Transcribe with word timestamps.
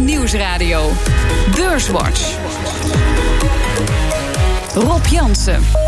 Nieuwsradio. 0.00 0.90
Beurswatch. 1.56 2.36
Rob 4.74 5.06
Jansen. 5.06 5.81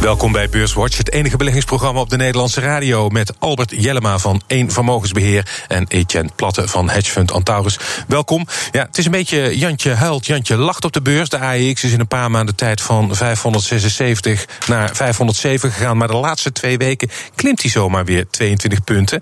Welkom 0.00 0.32
bij 0.32 0.48
Beurswatch, 0.48 0.96
het 0.98 1.12
enige 1.12 1.36
beleggingsprogramma 1.36 2.00
op 2.00 2.10
de 2.10 2.16
Nederlandse 2.16 2.60
radio. 2.60 3.08
Met 3.08 3.32
Albert 3.38 3.70
Jellema 3.70 4.18
van 4.18 4.42
1 4.46 4.70
Vermogensbeheer 4.70 5.64
en 5.68 5.84
Etienne 5.88 6.30
Platte 6.36 6.68
van 6.68 6.90
Hedgefund 6.90 7.32
Antaurus. 7.32 7.78
Welkom. 8.08 8.46
Ja, 8.72 8.82
het 8.82 8.98
is 8.98 9.04
een 9.04 9.10
beetje 9.10 9.58
Jantje 9.58 9.92
huilt, 9.92 10.26
Jantje 10.26 10.56
lacht 10.56 10.84
op 10.84 10.92
de 10.92 11.02
beurs. 11.02 11.28
De 11.28 11.38
AEX 11.38 11.84
is 11.84 11.92
in 11.92 12.00
een 12.00 12.08
paar 12.08 12.30
maanden 12.30 12.54
tijd 12.54 12.80
van 12.80 13.14
576 13.14 14.46
naar 14.66 14.94
507 14.94 15.72
gegaan. 15.72 15.96
Maar 15.96 16.08
de 16.08 16.16
laatste 16.16 16.52
twee 16.52 16.78
weken 16.78 17.10
klimt 17.34 17.62
hij 17.62 17.70
zomaar 17.70 18.04
weer 18.04 18.26
22 18.30 18.84
punten. 18.84 19.20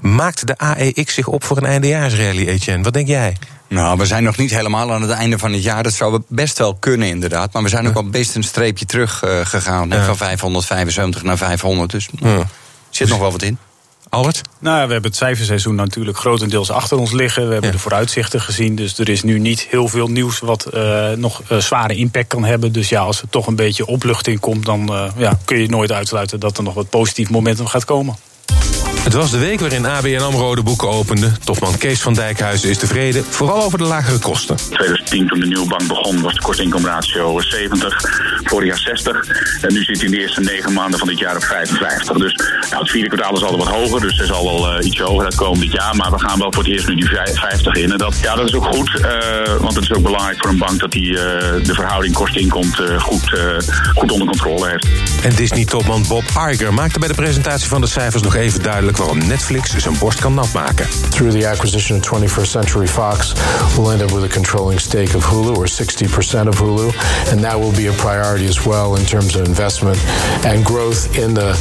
Maakt 0.00 0.46
de 0.46 0.58
AEX 0.58 1.14
zich 1.14 1.26
op 1.26 1.44
voor 1.44 1.56
een 1.56 1.66
eindejaarsrally, 1.66 2.46
Etienne? 2.46 2.82
Wat 2.82 2.92
denk 2.92 3.08
jij? 3.08 3.36
Nou, 3.74 3.98
we 3.98 4.06
zijn 4.06 4.22
nog 4.22 4.36
niet 4.36 4.50
helemaal 4.50 4.92
aan 4.92 5.02
het 5.02 5.10
einde 5.10 5.38
van 5.38 5.52
het 5.52 5.62
jaar. 5.62 5.82
Dat 5.82 5.92
zou 5.92 6.22
best 6.28 6.58
wel 6.58 6.74
kunnen, 6.74 7.08
inderdaad. 7.08 7.52
Maar 7.52 7.62
we 7.62 7.68
zijn 7.68 7.88
ook 7.88 7.94
al 7.94 8.08
best 8.08 8.34
een 8.34 8.44
streepje 8.44 8.84
terug 8.84 9.22
uh, 9.24 9.40
gegaan. 9.46 9.88
Ja. 9.88 10.04
Van 10.04 10.16
575 10.16 11.22
naar 11.22 11.36
500. 11.36 11.90
Dus 11.90 12.08
ja. 12.20 12.46
zit 12.90 13.08
nog 13.08 13.18
wel 13.18 13.32
wat 13.32 13.42
in. 13.42 13.58
Albert? 14.08 14.40
Nou, 14.58 14.86
we 14.86 14.92
hebben 14.92 15.10
het 15.10 15.16
cijferseizoen 15.16 15.74
natuurlijk 15.74 16.18
grotendeels 16.18 16.70
achter 16.70 16.98
ons 16.98 17.12
liggen. 17.12 17.46
We 17.46 17.52
hebben 17.52 17.72
de 17.72 17.78
vooruitzichten 17.78 18.40
gezien. 18.40 18.74
Dus 18.74 18.98
er 18.98 19.08
is 19.08 19.22
nu 19.22 19.38
niet 19.38 19.66
heel 19.70 19.88
veel 19.88 20.08
nieuws 20.08 20.38
wat 20.38 20.66
uh, 20.74 21.10
nog 21.10 21.42
uh, 21.52 21.58
zware 21.58 21.94
impact 21.94 22.26
kan 22.26 22.44
hebben. 22.44 22.72
Dus 22.72 22.88
ja, 22.88 23.00
als 23.00 23.22
er 23.22 23.28
toch 23.28 23.46
een 23.46 23.56
beetje 23.56 23.86
opluchting 23.86 24.40
komt, 24.40 24.64
dan 24.64 24.92
uh, 24.92 25.10
ja, 25.16 25.38
kun 25.44 25.58
je 25.58 25.68
nooit 25.68 25.92
uitsluiten 25.92 26.40
dat 26.40 26.56
er 26.56 26.62
nog 26.62 26.74
wat 26.74 26.90
positief 26.90 27.30
momentum 27.30 27.66
gaat 27.66 27.84
komen. 27.84 28.16
Het 29.04 29.12
was 29.12 29.30
de 29.30 29.38
week 29.38 29.60
waarin 29.60 29.86
ABN 29.86 30.20
AMRO 30.20 30.54
de 30.54 30.62
boeken 30.62 30.88
opende. 30.88 31.32
Topman 31.44 31.78
Kees 31.78 32.00
van 32.00 32.14
Dijkhuizen 32.14 32.68
is 32.70 32.78
tevreden, 32.78 33.24
vooral 33.24 33.62
over 33.62 33.78
de 33.78 33.84
lagere 33.84 34.18
kosten. 34.18 34.56
2010, 35.14 35.26
toen 35.26 35.40
de 35.40 35.46
nieuwe 35.46 35.68
bank 35.68 35.86
begon, 35.86 36.20
was 36.20 36.34
de 36.34 36.40
kostinkomratio 36.40 37.40
70, 37.40 38.00
vorig 38.44 38.68
jaar 38.68 38.78
60. 38.78 39.26
En 39.60 39.72
nu 39.72 39.82
zit 39.82 39.96
hij 39.96 40.04
in 40.04 40.10
de 40.10 40.20
eerste 40.20 40.40
negen 40.40 40.72
maanden 40.72 40.98
van 40.98 41.08
dit 41.08 41.18
jaar 41.18 41.36
op 41.36 41.44
55. 41.44 42.16
Dus 42.16 42.34
nou, 42.70 42.82
het 42.82 42.90
vierde 42.90 43.08
kwartaal 43.08 43.36
is 43.36 43.42
altijd 43.42 43.64
wat 43.64 43.74
hoger, 43.74 44.00
dus 44.00 44.18
er 44.18 44.26
zal 44.26 44.44
wel 44.44 44.78
uh, 44.78 44.86
iets 44.86 44.98
hoger 44.98 45.24
uitkomen 45.24 45.60
dit 45.60 45.72
jaar. 45.72 45.96
Maar 45.96 46.10
we 46.10 46.20
gaan 46.20 46.38
wel 46.38 46.52
voor 46.52 46.62
het 46.62 46.72
eerst 46.72 46.88
nu 46.88 46.94
die 46.94 47.06
50 47.06 47.74
in. 47.74 47.92
En 47.92 47.98
dat, 47.98 48.18
ja, 48.22 48.34
dat 48.34 48.48
is 48.48 48.54
ook 48.54 48.64
goed, 48.64 49.00
uh, 49.00 49.60
want 49.60 49.74
het 49.74 49.84
is 49.84 49.92
ook 49.92 50.02
belangrijk 50.02 50.38
voor 50.38 50.50
een 50.50 50.58
bank 50.58 50.80
dat 50.80 50.90
die 50.90 51.10
uh, 51.10 51.18
de 51.62 51.74
verhouding 51.74 52.14
kost-inkomt 52.14 52.82
goed, 52.98 53.38
goed 53.94 54.12
onder 54.12 54.26
controle 54.26 54.68
heeft. 54.68 54.88
En 55.24 55.34
Disney-topman 55.34 56.04
Bob 56.08 56.24
Iger 56.50 56.74
maakte 56.74 56.98
bij 56.98 57.08
de 57.08 57.14
presentatie 57.14 57.68
van 57.68 57.80
de 57.80 57.86
cijfers 57.86 58.22
nog 58.22 58.34
even 58.34 58.62
duidelijk 58.62 58.96
waarom 58.96 59.26
Netflix 59.26 59.76
zijn 59.76 59.98
borst 59.98 60.20
kan 60.20 60.34
nat 60.34 60.52
maken. 60.52 60.86
Through 61.10 61.38
the 61.38 61.48
acquisition 61.48 61.98
of 61.98 62.20
21st 62.20 62.50
Century 62.50 62.86
Fox, 62.86 63.32
we'll 63.76 63.90
end 63.90 64.02
up 64.02 64.10
with 64.10 64.24
a 64.24 64.34
controlling 64.34 64.80
stake 64.80 65.03
of 65.14 65.24
Hulu, 65.24 65.56
or 65.56 65.66
60% 65.66 66.48
of 66.48 66.56
Hulu, 66.56 66.92
and 67.30 67.42
that 67.42 67.58
will 67.58 67.72
be 67.72 67.88
a 67.88 67.92
priority 67.92 68.46
as 68.48 68.64
well 68.64 68.96
in 68.96 69.04
terms 69.04 69.36
of 69.36 69.46
investment 69.46 69.98
and 70.44 70.64
growth 70.64 71.18
in 71.18 71.34
the 71.34 71.52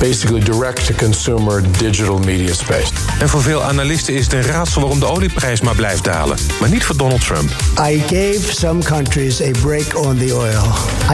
basically 0.00 0.40
direct-to-consumer 0.40 1.62
digital 1.78 2.18
media 2.18 2.54
space. 2.54 2.92
En 3.18 3.28
voor 3.28 3.42
veel 3.42 3.62
analisten 3.62 4.14
is 4.14 4.24
het 4.24 4.32
een 4.32 4.42
raadsel 4.42 4.80
waarom 4.80 5.00
de 5.00 5.06
olieprijs 5.06 5.60
maar 5.60 5.74
blijft 5.74 6.04
dalen, 6.04 6.36
maar 6.60 6.68
niet 6.68 6.84
voor 6.84 6.96
Donald 6.96 7.20
Trump. 7.20 7.50
I 7.88 8.02
gave 8.06 8.54
some 8.54 8.82
countries 8.82 9.42
a 9.42 9.50
break 9.62 9.96
on 9.96 10.16
the 10.16 10.34
oil. 10.36 10.62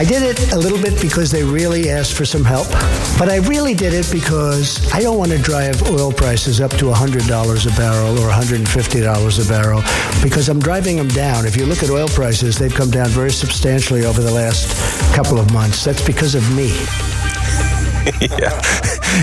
I 0.01 0.05
did 0.05 0.21
it 0.21 0.53
a 0.53 0.57
little 0.57 0.79
bit 0.79 0.99
because 0.99 1.29
they 1.29 1.43
really 1.43 1.91
asked 1.91 2.13
for 2.13 2.25
some 2.25 2.47
help, 2.47 2.67
but 3.17 3.29
I 3.29 3.39
really 3.47 3.75
did 3.75 3.93
it 3.93 4.09
because 4.09 4.79
I 4.97 5.01
don't 5.01 5.17
want 5.17 5.31
to 5.31 5.37
drive 5.37 5.89
oil 5.89 6.11
prices 6.13 6.59
up 6.59 6.71
to 6.77 6.85
$100 6.85 7.65
a 7.65 7.75
barrel 7.75 8.19
or 8.19 8.29
$150 8.29 9.39
a 9.39 9.47
barrel 9.47 9.83
because 10.23 10.51
I'm 10.51 10.59
driving 10.59 10.97
them 10.97 11.07
down. 11.07 11.45
If 11.45 11.55
you 11.55 11.65
look 11.71 11.83
at 11.83 11.89
oil 11.89 12.09
prices, 12.09 12.57
they've 12.57 12.73
come 12.73 12.91
down 12.91 13.07
very 13.07 13.31
substantially 13.31 14.03
over 14.03 14.21
the 14.21 14.31
last 14.31 14.75
couple 15.15 15.39
of 15.39 15.53
months. 15.53 15.85
That's 15.85 16.05
because 16.05 16.35
of 16.35 16.43
me. 16.53 16.71
ja, 18.37 18.53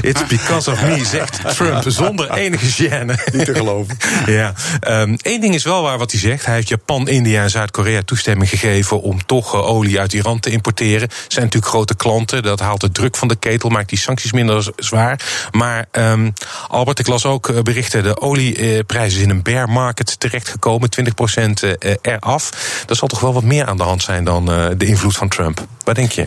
it's 0.03 0.27
because 0.27 0.71
of 0.71 0.83
me, 0.83 1.05
zegt 1.05 1.57
Trump 1.57 1.85
zonder 1.87 2.31
enige 2.33 2.67
gêne. 2.67 3.33
Niet 3.33 3.45
te 3.45 3.55
geloven. 3.55 3.97
ja, 4.27 4.55
um, 4.89 5.17
één 5.23 5.41
ding 5.41 5.55
is 5.55 5.65
wel 5.65 5.83
waar 5.83 5.99
wat 5.99 6.11
hij 6.11 6.21
zegt. 6.21 6.45
Hij 6.45 6.55
heeft 6.55 6.69
Japan, 6.69 7.09
India 7.09 7.43
en 7.43 7.51
Zuid-Korea 7.51 8.03
toestemming 8.03 8.49
gegeven 8.49 9.03
om 9.03 9.27
toch 9.27 9.55
uh, 9.55 9.69
olie 9.69 10.01
uit 10.01 10.13
Iran 10.13 10.41
te 10.41 10.51
importeren. 10.51 11.09
Zijn 11.29 11.45
natuurlijk 11.45 11.73
grote 11.73 11.95
klanten. 11.95 12.43
Dat 12.43 12.61
haalt 12.61 12.81
de 12.81 12.91
druk 12.91 13.17
van 13.17 13.29
de 13.29 13.37
ketel, 13.37 13.71
maakt 13.71 13.89
die 13.89 13.99
sancties 13.99 14.33
minder 14.33 14.73
zwaar. 14.77 15.21
Maar 15.51 15.87
um, 15.93 16.33
Albert, 16.69 16.99
ik 16.99 17.07
las 17.07 17.25
ook 17.25 17.49
uh, 17.49 17.61
berichten. 17.61 18.03
De 18.03 18.21
olieprijs 18.21 19.15
is 19.15 19.23
in 19.23 19.31
een 19.31 19.43
bear 19.43 19.69
market 19.69 20.21
terechtgekomen. 20.21 20.89
20% 21.01 21.05
uh, 21.65 21.73
eraf. 22.03 22.51
Dat 22.87 22.97
zal 22.97 23.09
toch 23.09 23.21
wel 23.21 23.33
wat 23.33 23.43
meer 23.43 23.67
aan 23.67 23.77
de 23.77 23.83
hand 23.83 24.03
zijn 24.03 24.25
dan 24.25 24.51
uh, 24.51 24.67
de 24.77 24.87
invloed 24.87 25.17
van 25.17 25.29
Trump. 25.29 25.67
Wat 25.85 25.95
denk 25.95 26.13
je? 26.13 26.27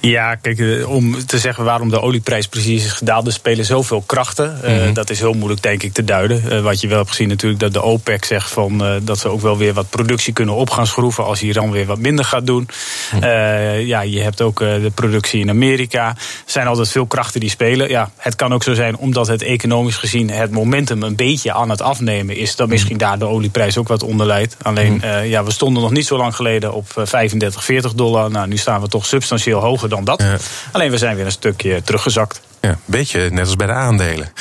Ja, 0.00 0.34
kijk, 0.34 0.58
eh, 0.58 0.90
om 0.90 1.26
te 1.26 1.38
zeggen 1.38 1.64
waarom 1.64 1.90
de 1.90 2.00
olieprijs 2.00 2.48
precies 2.48 2.84
is 2.84 2.92
gedaald, 2.92 3.26
er 3.26 3.32
spelen 3.32 3.64
zoveel 3.64 4.02
krachten. 4.06 4.58
Mm 4.64 4.70
-hmm. 4.70 4.88
uh, 4.88 4.94
dat 4.94 5.10
is 5.10 5.18
heel 5.18 5.32
moeilijk, 5.32 5.62
denk 5.62 5.82
ik, 5.82 5.92
te 5.92 6.04
duiden. 6.04 6.42
Uh, 6.48 6.60
wat 6.60 6.80
je 6.80 6.88
wel 6.88 6.98
hebt 6.98 7.08
gezien 7.08 7.28
natuurlijk, 7.28 7.60
dat 7.60 7.72
de 7.72 7.82
OPEC 7.82 8.24
zegt 8.24 8.50
van, 8.50 8.86
uh, 8.86 8.94
dat 9.02 9.18
ze 9.18 9.28
ook 9.28 9.40
wel 9.40 9.58
weer 9.58 9.74
wat 9.74 9.90
productie 9.90 10.32
kunnen 10.32 10.54
op 10.54 10.70
gaan 10.70 10.86
schroeven 10.86 11.24
als 11.24 11.42
Iran 11.42 11.70
weer 11.70 11.86
wat 11.86 11.98
minder 11.98 12.24
gaat 12.24 12.46
doen. 12.46 12.68
Mm 13.12 13.20
-hmm. 13.20 13.28
ja, 13.80 14.00
je 14.00 14.20
hebt 14.20 14.42
ook 14.42 14.58
de 14.58 14.90
productie 14.94 15.40
in 15.40 15.48
Amerika. 15.48 16.08
Er 16.08 16.16
zijn 16.44 16.66
altijd 16.66 16.88
veel 16.88 17.06
krachten 17.06 17.40
die 17.40 17.50
spelen. 17.50 17.88
Ja, 17.88 18.10
het 18.16 18.34
kan 18.36 18.54
ook 18.54 18.62
zo 18.62 18.74
zijn, 18.74 18.96
omdat 18.96 19.26
het 19.26 19.42
economisch 19.42 19.96
gezien 19.96 20.30
het 20.30 20.50
momentum 20.50 21.02
een 21.02 21.16
beetje 21.16 21.52
aan 21.52 21.70
het 21.70 21.82
afnemen 21.82 22.36
is, 22.36 22.56
dat 22.56 22.68
misschien 22.68 22.98
daar 22.98 23.18
de 23.18 23.24
olieprijs 23.24 23.78
ook 23.78 23.88
wat 23.88 24.02
onder 24.02 24.26
leidt. 24.26 24.56
Alleen, 24.62 25.02
ja, 25.24 25.44
we 25.44 25.50
stonden 25.50 25.82
nog 25.82 25.92
niet 25.92 26.06
zo 26.06 26.16
lang 26.16 26.36
geleden 26.36 26.72
op 26.72 26.86
35, 26.94 27.64
40 27.64 27.94
dollar. 27.94 28.30
Nou, 28.30 28.48
nu 28.48 28.56
staan 28.56 28.80
we 28.80 28.88
toch 28.88 29.06
substantieel 29.06 29.60
hoger 29.60 29.89
dan 29.90 30.04
dat. 30.04 30.24
Alleen 30.72 30.90
we 30.90 30.98
zijn 30.98 31.16
weer 31.16 31.24
een 31.24 31.32
stukje 31.32 31.82
teruggezakt. 31.82 32.40
Ja, 32.60 32.68
een 32.68 32.76
beetje 32.84 33.30
net 33.30 33.46
als 33.46 33.56
bij 33.56 33.66
de 33.66 33.72
aandelen. 33.72 34.32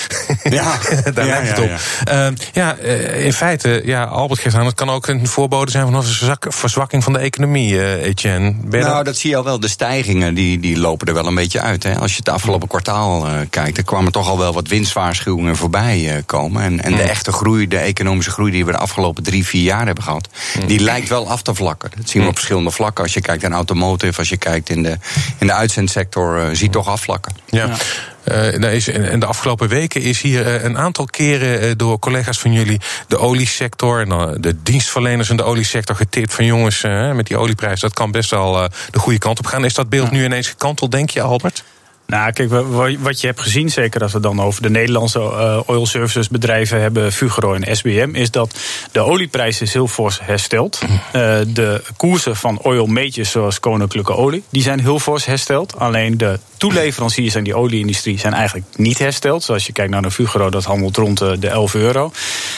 Ja, 0.44 0.78
daar 1.14 1.26
ja, 1.26 1.32
lijkt 1.32 1.50
het 1.50 1.60
op. 1.60 1.70
Ja, 2.04 2.30
uh, 2.30 2.36
ja 2.54 2.78
uh, 2.78 3.26
in 3.26 3.34
feite, 3.34 3.82
ja, 3.86 4.04
Albert 4.04 4.40
geeft 4.40 4.56
aan, 4.56 4.66
het 4.66 4.76
kan 4.76 4.90
ook 4.90 5.08
een 5.08 5.28
voorbode 5.28 5.72
zijn 5.72 5.86
van 5.86 5.96
een 5.96 6.52
verzwakking 6.52 7.04
van 7.04 7.14
de 7.14 7.20
economie, 7.20 7.74
uh, 7.74 8.04
Etienne. 8.04 8.56
Ben 8.64 8.82
nou, 8.82 8.96
dat... 8.96 9.06
dat 9.06 9.18
zie 9.18 9.30
je 9.30 9.36
al 9.36 9.44
wel. 9.44 9.60
De 9.60 9.68
stijgingen 9.68 10.34
die, 10.34 10.60
die 10.60 10.78
lopen 10.78 11.08
er 11.08 11.14
wel 11.14 11.28
een 11.28 11.36
beetje 11.36 11.62
uit. 11.62 11.84
Hè. 11.84 12.00
Als 12.00 12.12
je 12.12 12.18
het 12.18 12.30
afgelopen 12.30 12.68
kwartaal 12.68 13.28
kijkt, 13.50 13.78
er 13.78 13.84
kwamen 13.84 14.12
toch 14.12 14.28
al 14.28 14.38
wel 14.38 14.54
wat 14.54 14.68
winstwaarschuwingen 14.68 15.56
voorbij 15.56 16.24
komen. 16.26 16.64
En, 16.64 16.84
en 16.84 16.96
de 16.96 17.02
echte 17.02 17.32
groei, 17.32 17.68
de 17.68 17.78
economische 17.78 18.32
groei 18.32 18.52
die 18.52 18.66
we 18.66 18.72
de 18.72 18.78
afgelopen 18.78 19.24
drie, 19.24 19.46
vier 19.46 19.64
jaar 19.64 19.86
hebben 19.86 20.04
gehad, 20.04 20.30
die 20.66 20.80
lijkt 20.80 21.10
wel 21.10 21.30
af 21.30 21.42
te 21.42 21.56
vlakken. 21.56 21.92
Dat 21.96 22.10
zien 22.10 22.22
we 22.22 22.28
op 22.28 22.36
verschillende 22.36 22.72
vlakken. 22.72 23.04
Als 23.04 23.14
je 23.14 23.22
kijkt 23.22 23.42
naar 23.42 23.52
automotive, 23.52 24.20
als 24.20 24.30
je 24.30 24.38
kijkt 24.38 24.70
in 24.70 24.84
de, 24.84 24.98
in 25.38 25.48
de 25.48 25.54
uitzendsector, 25.54 26.50
zie 26.56 26.66
je 26.66 26.72
toch 26.72 26.88
afvlakken. 26.88 27.36
Ja. 27.50 27.78
Uh, 28.30 28.74
is, 28.74 28.88
in 28.88 29.20
de 29.20 29.26
afgelopen 29.26 29.68
weken 29.68 30.02
is 30.02 30.22
hier 30.22 30.46
uh, 30.46 30.64
een 30.64 30.78
aantal 30.78 31.06
keren 31.06 31.64
uh, 31.64 31.72
door 31.78 32.00
collega's 32.00 32.40
van 32.40 32.54
jullie 32.54 32.80
de 33.08 33.18
oliesector 33.18 34.02
en 34.02 34.42
de 34.42 34.64
dienstverleners 34.64 35.30
in 35.30 35.38
de 35.38 35.44
oliesector 35.44 35.96
getipt 35.96 36.34
van 36.34 36.46
jongens, 36.46 36.82
met 37.14 37.28
die 37.28 37.38
olieprijs, 37.38 37.80
dat 37.80 37.94
kan 37.94 38.12
best 38.12 38.30
wel 38.30 38.70
de 38.92 39.00
goede 39.00 39.20
kant 39.20 39.40
op 39.40 39.46
gaan. 39.46 39.66
Is 39.66 39.74
dat 39.74 39.90
beeld 39.90 40.12
nu 40.12 40.24
ineens 40.24 40.48
gekanteld, 40.48 40.92
denk 40.92 41.10
je, 41.10 41.22
Albert? 41.22 41.64
Nou, 42.06 42.32
kijk, 42.32 42.50
wat 43.00 43.22
je 43.22 43.28
hebt 43.28 43.42
gezien, 43.42 43.70
zeker 43.70 44.02
als 44.02 44.14
we 44.14 44.20
dan 44.20 44.42
over 44.42 44.62
de 44.62 44.70
Nederlandse 44.70 45.20
oil 45.66 45.86
services 45.86 46.30
bedrijven 46.30 46.82
hebben, 46.82 47.12
Fugro 47.12 47.54
en 47.54 47.76
SBM, 47.78 48.10
is 48.14 48.32
dat 48.32 48.60
de 48.92 49.00
olieprijs 49.00 49.62
is 49.62 49.74
heel 49.74 49.88
fors 49.88 50.20
hersteld. 50.22 50.82
Uh, 50.82 50.92
de 51.48 51.82
koersen 51.98 52.36
van 52.36 52.60
oil 52.62 52.86
majors 52.86 53.32
zoals 53.32 53.60
Koninklijke 53.60 54.16
Olie, 54.16 54.44
die 54.50 54.62
zijn 54.62 54.80
heel 54.80 55.00
fors 55.00 55.26
hersteld. 55.26 55.80
Alleen 55.80 56.18
de 56.18 56.40
toeleveranciers 56.60 57.36
aan 57.36 57.44
die 57.44 57.56
olieindustrie 57.56 58.20
zijn 58.20 58.34
eigenlijk 58.34 58.66
niet 58.76 58.98
hersteld. 58.98 59.44
Zoals 59.44 59.66
je 59.66 59.74
kijkt 59.74 59.92
naar 59.92 60.02
de 60.02 60.12
Fugro, 60.12 60.50
dat 60.50 60.64
handelt 60.64 60.98
rond 60.98 61.18
de 61.18 61.48
11 61.48 61.74
euro. 61.74 62.12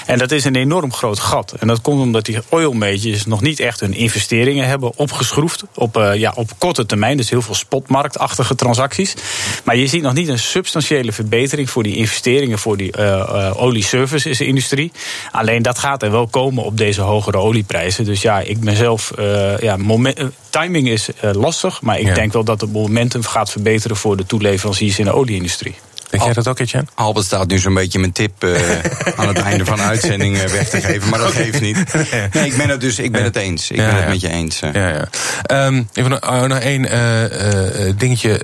En 0.05 0.17
dat 0.17 0.31
is 0.31 0.45
een 0.45 0.55
enorm 0.55 0.93
groot 0.93 1.19
gat. 1.19 1.53
En 1.59 1.67
dat 1.67 1.81
komt 1.81 2.01
omdat 2.01 2.25
die 2.25 2.37
oil 2.49 2.73
majors 2.73 3.25
nog 3.25 3.41
niet 3.41 3.59
echt 3.59 3.79
hun 3.79 3.93
investeringen 3.93 4.67
hebben 4.67 4.91
opgeschroefd 4.97 5.63
op, 5.75 5.97
uh, 5.97 6.15
ja, 6.15 6.31
op 6.35 6.49
korte 6.57 6.85
termijn. 6.85 7.17
Dus 7.17 7.29
heel 7.29 7.41
veel 7.41 7.55
spotmarktachtige 7.55 8.55
transacties. 8.55 9.15
Maar 9.63 9.75
je 9.75 9.87
ziet 9.87 10.01
nog 10.01 10.13
niet 10.13 10.27
een 10.27 10.39
substantiële 10.39 11.11
verbetering 11.11 11.69
voor 11.69 11.83
die 11.83 11.95
investeringen 11.95 12.59
voor 12.59 12.77
die 12.77 12.97
uh, 12.97 13.05
uh, 13.05 13.61
olieservices-industrie. 13.61 14.91
Alleen 15.31 15.61
dat 15.61 15.79
gaat 15.79 16.03
er 16.03 16.11
wel 16.11 16.27
komen 16.27 16.63
op 16.63 16.77
deze 16.77 17.01
hogere 17.01 17.37
olieprijzen. 17.37 18.05
Dus 18.05 18.21
ja, 18.21 18.39
ik 18.39 18.59
ben 18.59 18.75
zelf. 18.75 19.11
Ja, 19.59 19.77
moment, 19.77 20.19
timing 20.49 20.89
is 20.89 21.09
lastig, 21.21 21.81
maar 21.81 21.99
ik 21.99 22.05
ja. 22.05 22.13
denk 22.13 22.33
wel 22.33 22.43
dat 22.43 22.61
het 22.61 22.71
momentum 22.71 23.23
gaat 23.23 23.51
verbeteren 23.51 23.90
voor 23.95 24.17
de 24.17 24.25
toeleveranciers 24.25 24.99
in 24.99 25.05
de 25.05 25.13
olieindustrie. 25.13 25.75
Denk 26.11 26.23
jij 26.23 26.33
dat 26.33 26.47
ook, 26.47 26.59
Etienne? 26.59 26.87
Albert 26.93 27.25
staat 27.25 27.47
nu 27.47 27.59
zo'n 27.59 27.73
beetje 27.73 27.99
mijn 27.99 28.11
tip 28.11 28.43
uh, 28.43 28.59
aan 29.19 29.27
het 29.27 29.37
einde 29.37 29.65
van 29.65 29.77
de 29.77 29.83
uitzending 29.83 30.35
uh, 30.35 30.43
weg 30.43 30.69
te 30.69 30.81
geven, 30.81 31.09
maar 31.09 31.19
dat 31.19 31.29
okay. 31.29 31.43
geeft 31.43 31.61
niet. 31.61 31.79
Nee, 32.33 32.45
ik 32.45 32.57
ben 32.57 32.69
het 32.69 32.81
dus, 32.81 32.99
ik 32.99 33.11
ben 33.11 33.21
ja. 33.21 33.27
het 33.27 33.35
eens. 33.35 33.71
Ik 33.71 33.77
ja, 33.77 33.85
ben 33.85 33.95
het 33.95 34.03
ja. 34.03 34.09
met 34.09 34.21
je 34.21 34.29
eens. 34.29 34.61
Uh. 34.61 34.73
Ja, 34.73 34.87
ja. 34.87 35.65
Um, 35.65 35.89
even 35.93 36.09
nog, 36.09 36.47
nog 36.47 36.59
één 36.59 36.87
dingetje. 37.97 38.39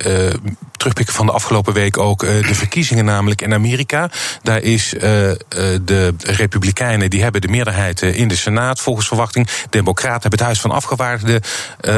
terugpikken 0.78 1.16
van 1.16 1.26
de 1.26 1.32
afgelopen 1.32 1.74
week 1.74 1.98
ook 1.98 2.20
de 2.20 2.56
verkiezingen, 2.56 3.06
namelijk 3.06 3.42
in 3.42 3.54
Amerika. 3.54 4.10
Daar 4.44 4.62
is 4.62 4.90
de 4.90 6.14
Republikeinen 6.24 7.10
die 7.10 7.24
hebben 7.24 7.42
de 7.42 7.48
meerderheid 7.48 8.02
in 8.02 8.28
de 8.28 8.36
Senaat 8.36 8.80
volgens 8.80 9.08
verwachting. 9.08 9.48
Democraten 9.70 10.22
hebben 10.22 10.40
het 10.40 10.48
Huis 10.48 10.60
van 10.60 10.72
Afgevaardigden, 10.72 11.42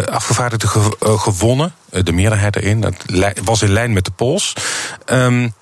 afgevaardigden 0.10 0.70
gewonnen. 1.00 1.74
De 1.92 2.12
meerderheid 2.12 2.56
erin. 2.56 2.80
Dat 2.82 2.96
was 3.44 3.62
in 3.62 3.72
lijn 3.72 3.94
met 3.94 4.06
de 4.06 4.12
polls. 4.12 4.54
Um, 5.06 5.54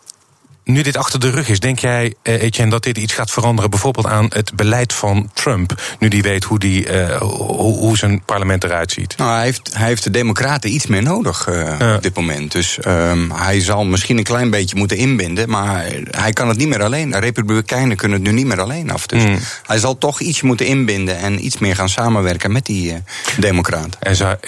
nu 0.67 0.81
dit 0.81 0.97
achter 0.97 1.19
de 1.19 1.29
rug 1.29 1.49
is, 1.49 1.59
denk 1.59 1.79
jij, 1.79 2.13
eh, 2.21 2.41
Etienne, 2.41 2.71
dat 2.71 2.83
dit 2.83 2.97
iets 2.97 3.13
gaat 3.13 3.31
veranderen, 3.31 3.69
bijvoorbeeld 3.69 4.05
aan 4.05 4.25
het 4.29 4.55
beleid 4.55 4.93
van 4.93 5.29
Trump, 5.33 5.81
nu 5.99 6.07
die 6.07 6.21
weet 6.21 6.43
hoe, 6.43 6.59
die, 6.59 6.91
uh, 6.91 7.17
hoe, 7.17 7.77
hoe, 7.77 7.97
zijn 7.97 8.21
parlement 8.25 8.63
eruit 8.63 8.91
ziet? 8.91 9.17
Nou, 9.17 9.31
hij 9.35 9.43
heeft, 9.43 9.69
hij 9.73 9.87
heeft 9.87 10.03
de 10.03 10.09
Democraten 10.09 10.73
iets 10.73 10.85
meer 10.85 11.03
nodig 11.03 11.47
uh, 11.47 11.93
op 11.95 12.01
dit 12.01 12.15
moment. 12.15 12.51
Dus 12.51 12.77
um, 12.87 13.31
hij 13.31 13.61
zal 13.61 13.85
misschien 13.85 14.17
een 14.17 14.23
klein 14.23 14.49
beetje 14.49 14.75
moeten 14.75 14.97
inbinden, 14.97 15.49
maar 15.49 15.85
hij 16.11 16.33
kan 16.33 16.47
het 16.47 16.57
niet 16.57 16.67
meer 16.67 16.83
alleen. 16.83 17.09
De 17.09 17.19
Republikeinen 17.19 17.97
kunnen 17.97 18.17
het 18.17 18.27
nu 18.27 18.33
niet 18.33 18.45
meer 18.45 18.61
alleen 18.61 18.91
af. 18.91 19.05
Dus 19.05 19.23
mm. 19.23 19.39
hij 19.65 19.77
zal 19.77 19.97
toch 19.97 20.19
iets 20.19 20.41
moeten 20.41 20.65
inbinden 20.65 21.17
en 21.17 21.45
iets 21.45 21.57
meer 21.57 21.75
gaan 21.75 21.89
samenwerken 21.89 22.51
met 22.51 22.65
die 22.65 23.01
Democraten. 23.37 23.99
En 23.99 24.39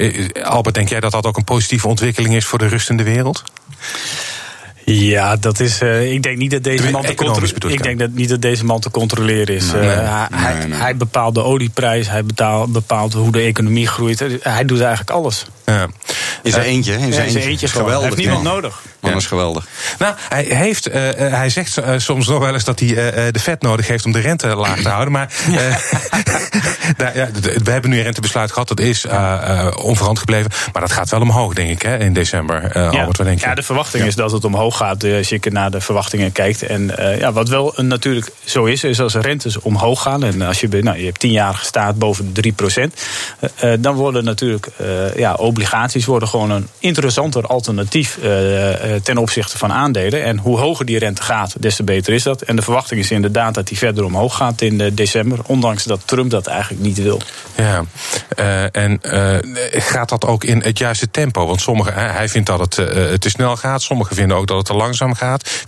Albert, 0.43 0.75
denk 0.75 0.89
jij 0.89 0.99
dat 0.99 1.11
dat 1.11 1.25
ook 1.25 1.37
een 1.37 1.43
positieve 1.43 1.87
ontwikkeling 1.87 2.35
is 2.35 2.45
voor 2.45 2.59
de 2.59 2.67
rust 2.67 2.89
in 2.89 2.97
de 2.97 3.03
wereld? 3.03 3.43
Ja, 4.93 5.35
dat 5.35 5.59
is. 5.59 5.81
Uh, 5.81 6.11
ik 6.11 6.23
denk 6.23 6.37
niet 6.37 6.51
dat 6.51 6.63
deze 6.63 6.91
man 6.91 7.01
te 7.01 7.15
controleren. 7.15 7.71
Ik 7.71 7.83
denk 7.83 7.99
dat 7.99 8.11
niet 8.11 8.29
dat 8.29 8.41
deze 8.41 8.65
man 8.65 8.79
te 8.79 8.91
controleren 8.91 9.55
is. 9.55 9.71
Nee, 9.71 9.83
uh, 9.83 10.25
hij, 10.31 10.65
nee. 10.65 10.79
hij, 10.79 10.95
bepaalt 10.95 11.35
de 11.35 11.43
olieprijs, 11.43 12.09
hij 12.09 12.25
bepaalt, 12.25 12.71
bepaalt 12.71 13.13
hoe 13.13 13.31
de 13.31 13.39
economie 13.39 13.87
groeit. 13.87 14.19
Hij 14.41 14.65
doet 14.65 14.79
eigenlijk 14.81 15.09
alles. 15.09 15.45
Ja. 15.69 15.87
Is 16.43 16.53
er 16.53 16.61
eentje? 16.61 16.93
Is 16.93 17.17
er 17.17 17.23
eentje, 17.23 17.41
eentje 17.41 17.67
geweldig. 17.67 17.97
Hij 17.97 18.03
heeft 18.03 18.17
niemand 18.17 18.43
nodig. 18.43 18.81
Man 18.99 19.15
is 19.15 19.25
geweldig. 19.25 19.67
Nou, 19.99 20.15
hij, 20.29 20.43
heeft, 20.43 20.87
uh, 20.87 20.93
hij 21.15 21.49
zegt 21.49 21.77
uh, 21.77 21.93
soms 21.97 22.27
nog 22.27 22.39
wel 22.39 22.53
eens 22.53 22.63
dat 22.63 22.79
hij 22.79 22.89
uh, 22.89 22.95
de 23.31 23.39
vet 23.39 23.61
nodig 23.61 23.87
heeft 23.87 24.05
om 24.05 24.11
de 24.11 24.19
rente 24.19 24.55
laag 24.55 24.81
te 24.81 24.89
houden. 24.89 25.11
Maar 25.11 25.33
daar, 26.97 27.17
ja, 27.17 27.29
we 27.63 27.71
hebben 27.71 27.89
nu 27.89 27.97
een 27.97 28.03
rentebesluit 28.03 28.51
gehad, 28.51 28.67
dat 28.67 28.79
is 28.79 29.05
onveranderd 29.75 30.19
gebleven. 30.19 30.51
Maar 30.73 30.81
dat 30.81 30.91
gaat 30.91 31.09
wel 31.09 31.21
omhoog, 31.21 31.53
denk 31.53 31.69
ik, 31.69 31.81
hè, 31.81 31.97
in 31.97 32.13
december. 32.13 32.71
ja. 32.73 32.85
Albert, 32.85 33.17
wat 33.17 33.25
denk 33.25 33.39
je? 33.39 33.45
ja, 33.45 33.55
de 33.55 33.63
verwachting 33.63 34.05
is 34.05 34.15
dat 34.15 34.31
het 34.31 34.45
omhoog 34.45 34.77
gaat 34.77 35.03
als 35.03 35.29
je 35.29 35.39
naar 35.49 35.71
de 35.71 35.81
verwachtingen 35.81 36.31
kijkt. 36.31 36.63
En 36.63 36.91
ja, 37.19 37.31
wat 37.31 37.49
wel 37.49 37.73
natuurlijk 37.77 38.29
zo 38.43 38.65
is, 38.65 38.83
is 38.83 38.99
als 38.99 39.13
rentes 39.13 39.59
omhoog 39.59 40.01
gaan. 40.01 40.23
En 40.23 40.41
als 40.41 40.59
je, 40.59 40.67
nou, 40.67 40.97
je 40.97 41.05
hebt 41.05 41.19
tien 41.19 41.31
jaar 41.31 41.59
staat 41.63 41.99
boven 41.99 42.33
de 42.33 42.53
3%. 43.59 43.79
dan 43.79 43.95
worden 43.95 44.23
natuurlijk 44.23 44.67
ja, 45.15 45.33
obligaties 45.59 46.05
worden 46.05 46.27
gewoon 46.27 46.51
een 46.51 46.67
interessanter 46.79 47.45
alternatief 47.47 48.17
eh, 48.17 48.95
ten 49.03 49.17
opzichte 49.17 49.57
van 49.57 49.71
aandelen. 49.71 50.23
En 50.23 50.37
hoe 50.37 50.59
hoger 50.59 50.85
die 50.85 50.99
rente 50.99 51.21
gaat, 51.21 51.55
des 51.61 51.75
te 51.75 51.83
beter 51.83 52.13
is 52.13 52.23
dat. 52.23 52.41
En 52.41 52.55
de 52.55 52.61
verwachting 52.61 52.99
is 52.99 53.11
inderdaad 53.11 53.53
dat 53.53 53.67
die 53.67 53.77
verder 53.77 54.03
omhoog 54.03 54.35
gaat 54.35 54.61
in 54.61 54.81
eh, 54.81 54.91
december. 54.93 55.39
Ondanks 55.45 55.83
dat 55.83 56.01
Trump 56.05 56.29
dat 56.29 56.47
eigenlijk 56.47 56.81
niet 56.81 57.01
wil. 57.01 57.21
Ja, 57.55 57.83
uh, 58.39 58.75
en 58.75 58.99
gaat 59.71 60.09
dat 60.09 60.25
ook 60.25 60.43
in 60.43 60.61
het 60.61 60.77
juiste 60.77 61.11
tempo? 61.11 61.45
Want 61.45 61.61
sommigen, 61.61 61.93
hij 61.93 62.29
vindt 62.29 62.47
dat 62.47 62.59
het 62.59 62.71
te 63.21 63.29
snel 63.29 63.55
gaat. 63.55 63.81
Sommigen 63.81 64.15
vinden 64.15 64.37
ook 64.37 64.47
dat 64.47 64.57
het 64.57 64.65
te 64.65 64.73
langzaam 64.73 65.13
gaat. 65.13 65.63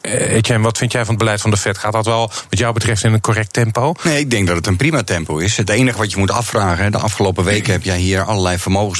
Etienne, 0.00 0.64
wat 0.64 0.78
vind 0.78 0.92
jij 0.92 1.00
van 1.00 1.14
het 1.14 1.18
beleid 1.18 1.40
van 1.40 1.50
de 1.50 1.56
Fed? 1.56 1.78
Gaat 1.78 1.92
dat 1.92 2.04
wel, 2.04 2.30
wat 2.50 2.58
jou 2.58 2.72
betreft, 2.72 3.04
in 3.04 3.12
een 3.12 3.20
correct 3.20 3.52
tempo? 3.52 3.94
Nee, 4.02 4.18
ik 4.18 4.30
denk 4.30 4.46
dat 4.46 4.56
het 4.56 4.66
een 4.66 4.76
prima 4.76 5.02
tempo 5.02 5.36
is. 5.36 5.56
Het 5.56 5.70
enige 5.70 5.98
wat 5.98 6.10
je 6.10 6.18
moet 6.18 6.30
afvragen, 6.30 6.92
de 6.92 6.98
afgelopen 6.98 7.44
weken 7.44 7.72
heb 7.72 7.82
jij 7.82 7.98
hier 7.98 8.24
allerlei 8.24 8.58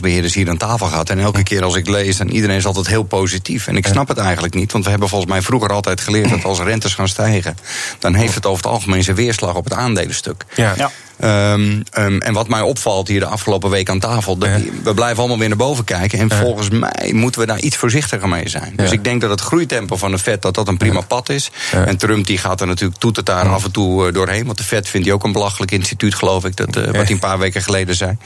hier 0.08 0.48
aan 0.48 0.56
tafel 0.56 0.86
gehad. 0.86 1.10
En 1.10 1.18
elke 1.18 1.42
keer 1.42 1.62
als 1.62 1.74
ik 1.74 1.88
lees, 1.88 2.20
en 2.20 2.30
iedereen 2.30 2.56
is 2.56 2.66
altijd 2.66 2.86
heel 2.86 3.02
positief 3.02 3.66
en 3.66 3.76
ik 3.76 3.86
snap 3.86 4.08
het 4.08 4.18
eigenlijk 4.18 4.54
niet, 4.54 4.72
want 4.72 4.84
we 4.84 4.90
hebben 4.90 5.08
volgens 5.08 5.30
mij 5.30 5.42
vroeger 5.42 5.72
altijd 5.72 6.00
geleerd 6.00 6.30
dat 6.30 6.44
als 6.44 6.60
rentes 6.60 6.94
gaan 6.94 7.08
stijgen, 7.08 7.56
dan 7.98 8.14
heeft 8.14 8.34
het 8.34 8.46
over 8.46 8.64
het 8.64 8.72
algemeen 8.72 9.02
zijn 9.02 9.16
weerslag 9.16 9.54
op 9.54 9.64
het 9.64 9.72
aandelenstuk. 9.72 10.44
Ja. 10.54 10.74
ja. 10.76 10.90
Um, 11.24 11.82
um, 11.98 12.20
en 12.20 12.32
wat 12.32 12.48
mij 12.48 12.60
opvalt 12.60 13.08
hier 13.08 13.20
de 13.20 13.26
afgelopen 13.26 13.70
week 13.70 13.90
aan 13.90 13.98
tafel, 13.98 14.38
we 14.82 14.94
blijven 14.94 15.18
allemaal 15.18 15.38
weer 15.38 15.48
naar 15.48 15.56
boven 15.56 15.84
kijken. 15.84 16.18
En 16.18 16.30
volgens 16.30 16.68
mij 16.70 17.10
moeten 17.12 17.40
we 17.40 17.46
daar 17.46 17.60
iets 17.60 17.76
voorzichtiger 17.76 18.28
mee 18.28 18.48
zijn. 18.48 18.72
Dus 18.76 18.92
ik 18.92 19.04
denk 19.04 19.20
dat 19.20 19.30
het 19.30 19.40
groeitempo 19.40 19.96
van 19.96 20.10
de 20.10 20.18
Fed 20.18 20.42
dat 20.42 20.54
dat 20.54 20.68
een 20.68 20.76
prima 20.76 21.00
pad 21.00 21.28
is. 21.28 21.50
En 21.72 21.96
Trump 21.96 22.26
die 22.26 22.38
gaat 22.38 22.60
er 22.60 22.66
natuurlijk 22.66 23.00
toetert 23.00 23.26
daar 23.26 23.48
af 23.48 23.64
en 23.64 23.70
toe 23.70 24.06
uh, 24.06 24.12
doorheen. 24.12 24.46
Want 24.46 24.58
de 24.58 24.64
Fed 24.64 24.88
vindt 24.88 25.06
hij 25.06 25.14
ook 25.14 25.24
een 25.24 25.32
belachelijk 25.32 25.70
instituut, 25.70 26.14
geloof 26.14 26.44
ik, 26.44 26.56
dat, 26.56 26.76
uh, 26.76 26.84
wat 26.84 26.94
hij 26.94 27.10
een 27.10 27.18
paar 27.18 27.38
weken 27.38 27.62
geleden 27.62 27.94
zei. 27.94 28.16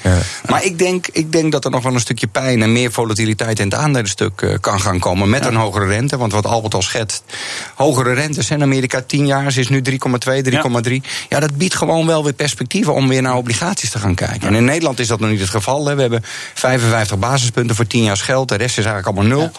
Maar 0.49 0.65
ik 0.65 0.79
denk, 0.79 1.07
ik 1.13 1.33
denk 1.33 1.53
dat 1.53 1.65
er 1.65 1.71
nog 1.71 1.83
wel 1.83 1.95
een 1.95 2.01
stukje 2.01 2.27
pijn 2.27 2.63
en 2.63 2.73
meer 2.73 2.93
volatiliteit 2.93 3.59
in 3.59 3.65
het 3.65 3.75
aandelenstuk 3.75 4.43
uh, 4.43 4.55
kan 4.61 4.81
gaan 4.81 4.99
komen 4.99 5.31
met 5.31 5.45
een 5.45 5.57
hogere 5.57 5.87
rente. 5.87 6.17
Want 6.17 6.33
wat 6.33 6.47
Albert 6.47 6.75
al 6.75 6.83
schetst, 6.83 7.23
hogere 7.75 8.13
rentes 8.13 8.51
in 8.51 8.63
Amerika, 8.63 9.03
10 9.07 9.27
jaar 9.27 9.57
is 9.57 9.69
nu 9.69 9.83
3,2, 9.91 9.97
3,3. 9.97 10.93
Ja, 11.29 11.41
dat 11.41 11.57
biedt 11.57 11.75
gewoon 11.75 12.07
wel 12.07 12.25
weer 12.25 12.33
perspectief 12.33 12.82
om 12.91 13.09
weer 13.09 13.23
naar 13.23 13.37
obligaties 13.37 13.91
te 13.91 13.99
gaan 13.99 14.15
kijken. 14.15 14.49
En 14.49 14.55
in 14.55 14.65
Nederland 14.65 14.99
is 14.99 15.07
dat 15.07 15.21
nog 15.21 15.31
niet 15.31 15.41
het 15.41 15.49
geval. 15.49 15.95
We 15.95 16.01
hebben 16.01 16.25
55 16.55 17.19
basispunten 17.19 17.77
voor 17.77 17.87
10 17.87 18.03
jaar 18.03 18.17
geld. 18.17 18.49
De 18.49 18.55
rest 18.55 18.79
is 18.79 18.85
eigenlijk 18.85 19.07
allemaal 19.07 19.39
nul. 19.39 19.51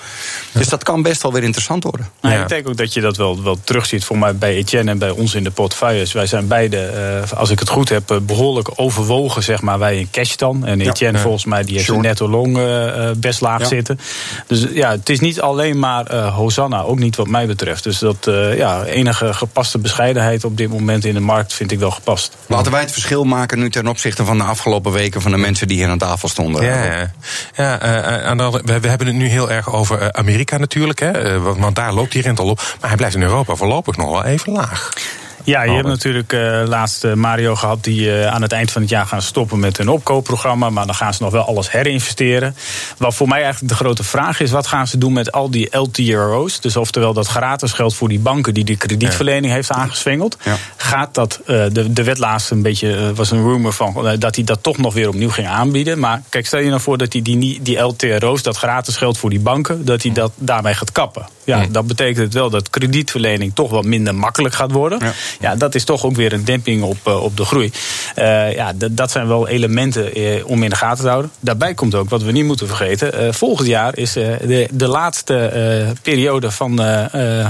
Dus 0.52 0.70
dat 0.70 0.84
kan 0.84 1.02
best 1.02 1.22
wel 1.22 1.34
weer 1.34 1.44
interessant 1.44 1.84
worden. 1.84 2.10
Nou, 2.22 2.42
ik 2.42 2.48
denk 2.48 2.68
ook 2.68 2.78
dat 2.78 2.94
je 2.94 3.02
dat 3.02 3.18
wel, 3.18 3.44
wel 3.44 3.58
terugziet 3.64 4.04
voor 4.04 4.18
mij 4.18 4.36
bij 4.36 4.56
Etienne 4.56 4.92
en 4.92 4.98
bij 4.98 5.10
ons 5.10 5.36
in 5.36 5.44
de 5.44 5.52
portefeuilles. 5.52 6.12
Wij 6.12 6.26
zijn 6.26 6.48
beide, 6.48 6.92
uh, 7.24 7.38
als 7.38 7.50
ik 7.50 7.60
het 7.60 7.70
goed 7.70 7.90
heb, 7.90 8.12
eh, 8.12 8.18
behoorlijk 8.18 8.70
overwogen, 8.76 9.44
zeg 9.44 9.62
maar, 9.62 9.80
wij 9.80 9.98
in 9.98 10.08
cash 10.12 10.36
dan. 10.36 10.66
En 10.66 10.82
Etienne 10.82 11.20
volgens 11.20 11.46
mij, 11.46 11.64
die 11.64 11.76
heeft 11.76 11.90
een 11.90 12.02
netto 12.02 12.30
long 12.30 12.58
uh, 12.58 13.12
best 13.18 13.42
laag 13.42 13.68
zitten. 13.68 14.00
Dus 14.48 14.66
ja, 14.74 14.92
het 14.92 15.10
is 15.10 15.20
niet 15.20 15.42
alleen 15.42 15.80
maar 15.80 16.14
uh, 16.14 16.36
Hosanna, 16.36 16.82
ook 16.82 17.00
niet 17.00 17.16
wat 17.16 17.28
mij 17.28 17.48
betreft. 17.48 17.84
Dus 17.84 18.00
dat 18.00 18.28
ja, 18.56 18.84
enige 18.84 19.34
gepaste 19.34 19.78
bescheidenheid 19.78 20.44
op 20.44 20.58
dit 20.58 20.70
moment 20.70 21.06
in 21.06 21.14
de 21.14 21.20
markt 21.20 21.54
vind 21.54 21.72
ik 21.72 21.80
wel 21.80 21.92
gepast. 21.92 22.38
Laten 22.46 22.72
wij 22.72 22.82
het 22.82 22.92
verschil 22.92 23.13
verschil 23.14 23.38
maken 23.38 23.60
nu 23.60 23.70
ten 23.70 23.88
opzichte 23.88 24.26
van 24.26 24.38
de 24.38 24.44
afgelopen 24.44 24.92
weken 24.92 25.22
van 25.22 25.32
de 25.32 25.38
mensen 25.38 25.68
die 25.68 25.78
hier 25.78 25.88
aan 25.88 25.98
tafel 25.98 26.28
stonden? 26.28 26.64
Ja, 26.64 27.12
ja 27.56 28.36
uh, 28.36 28.52
we, 28.52 28.80
we, 28.80 28.88
hebben 28.88 29.08
het 29.08 29.16
nu 29.16 29.28
heel 29.28 29.52
erg 29.52 29.74
over 29.74 30.02
uh, 30.02 30.08
Amerika 30.08 30.58
natuurlijk, 30.58 31.00
hè, 31.00 31.36
uh, 31.36 31.44
want 31.58 31.76
daar 31.76 31.94
loopt 31.94 32.12
die 32.12 32.22
rente 32.22 32.42
al 32.42 32.50
op. 32.50 32.58
Maar 32.80 32.90
hij 32.90 32.98
blijft 32.98 33.16
in 33.16 33.22
Europa 33.22 33.56
voorlopig 33.56 33.98
nog 33.98 34.10
wel 34.10 34.26
even 34.26 34.52
laag. 34.52 34.90
Ja, 35.44 35.64
je 35.64 35.72
hebt 35.72 35.88
natuurlijk 35.88 36.34
uh, 36.34 36.64
laatst 36.66 37.04
uh, 37.04 37.14
Mario 37.14 37.56
gehad 37.56 37.84
die 37.84 38.06
uh, 38.06 38.28
aan 38.28 38.42
het 38.42 38.52
eind 38.52 38.72
van 38.72 38.82
het 38.82 38.90
jaar 38.90 39.06
gaan 39.06 39.22
stoppen 39.22 39.60
met 39.60 39.78
hun 39.78 39.90
opkoopprogramma. 39.90 40.70
Maar 40.70 40.86
dan 40.86 40.96
gaan 40.96 41.14
ze 41.14 41.24
nog 41.24 41.32
wel 41.32 41.46
alles 41.46 41.72
herinvesteren. 41.72 42.56
Wat 42.98 43.16
voor 43.16 43.28
mij 43.28 43.44
eigenlijk 43.44 43.74
de 43.74 43.84
grote 43.84 44.04
vraag 44.04 44.40
is: 44.40 44.52
wat 44.52 44.68
gaan 44.68 44.88
ze 44.88 44.98
doen 44.98 45.14
met 45.14 45.32
al 45.32 45.50
die 45.50 45.78
LTRO's? 45.78 46.60
Dus 46.60 46.78
oftewel 46.78 47.14
dat 47.14 47.28
gratis 47.28 47.72
geld 47.72 47.96
voor 47.96 48.10
die 48.10 48.20
banken 48.20 48.54
die 48.54 48.64
die 48.64 48.78
kredietverlening 48.78 49.54
heeft 49.54 49.72
aangeswengeld. 49.72 50.38
Ja. 50.44 50.58
Gaat 50.76 51.14
dat, 51.14 51.40
de, 51.46 51.94
de 51.94 52.04
wet 52.04 52.18
laatst 52.18 52.52
een 52.52 52.62
beetje, 52.62 53.14
was 53.14 53.32
een 53.32 53.44
rumor 53.44 53.74
van 53.74 54.16
dat 54.20 54.36
hij 54.36 54.44
dat 54.44 54.64
toch 54.64 54.78
nog 54.78 54.94
weer 54.94 55.08
opnieuw 55.08 55.30
ging 55.30 55.48
aanbieden. 55.48 56.00
Maar 56.00 56.22
kijk, 56.30 56.46
stel 56.46 56.60
je 56.60 56.70
nou 56.70 56.82
voor 56.82 56.98
dat 56.98 57.14
hij 57.14 57.22
die, 57.22 57.62
die 57.62 57.80
LTRO's, 57.80 58.42
dat 58.42 58.58
gratis 58.58 58.98
geld 58.98 59.18
voor 59.18 59.30
die 59.30 59.40
banken, 59.40 59.86
dat 59.86 60.04
hij 60.04 60.12
dat 60.12 60.32
daarmee 60.36 60.74
gaat 60.74 60.92
kappen. 60.92 61.26
Ja, 61.46 61.66
dat 61.70 61.88
betekent 61.88 62.18
het 62.18 62.34
wel 62.34 62.50
dat 62.50 62.70
kredietverlening 62.70 63.56
toch 63.56 63.70
wat 63.70 63.86
minder 63.86 64.16
makkelijk 64.16 64.56
gaat 64.56 64.72
worden. 64.72 65.00
Ja 65.40 65.56
dat 65.56 65.76
is 65.76 65.84
toch 65.84 66.06
ook 66.06 66.16
weer 66.16 66.34
een 66.34 66.46
demping 66.46 66.84
op, 66.84 66.98
uh, 67.08 67.24
op 67.24 67.38
de 67.38 67.46
groei. 67.46 67.72
Uh, 68.16 68.54
ja, 68.54 68.74
dat 68.92 69.12
zijn 69.12 69.28
wel 69.28 69.48
elementen 69.48 70.20
uh, 70.20 70.46
om 70.46 70.64
in 70.64 70.70
de 70.70 70.76
gaten 70.76 71.04
te 71.04 71.10
houden. 71.10 71.32
Daarbij 71.40 71.74
komt 71.74 71.96
ook, 71.96 72.10
wat 72.10 72.22
we 72.22 72.32
niet 72.32 72.46
moeten 72.46 72.68
vergeten... 72.68 73.34
volgend 73.34 73.68
jaar 73.68 73.98
is 73.98 74.14
de, 74.14 74.68
de 74.72 74.88
laatste 74.88 75.96
periode 76.02 76.52
van 76.52 76.82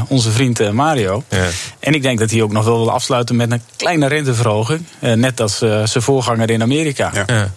onze 0.07 0.31
vriend 0.31 0.71
Mario. 0.71 1.23
Ja. 1.29 1.45
En 1.79 1.93
ik 1.93 2.01
denk 2.01 2.19
dat 2.19 2.31
hij 2.31 2.41
ook 2.41 2.51
nog 2.51 2.65
wel 2.65 2.77
wil 2.77 2.91
afsluiten 2.91 3.35
met 3.35 3.51
een 3.51 3.61
kleine 3.75 4.07
renteverhoging. 4.07 4.85
net 4.99 5.41
als 5.41 5.57
zijn 5.57 6.03
voorganger 6.03 6.49
in 6.49 6.61
Amerika. 6.61 7.11
Ja. 7.27 7.51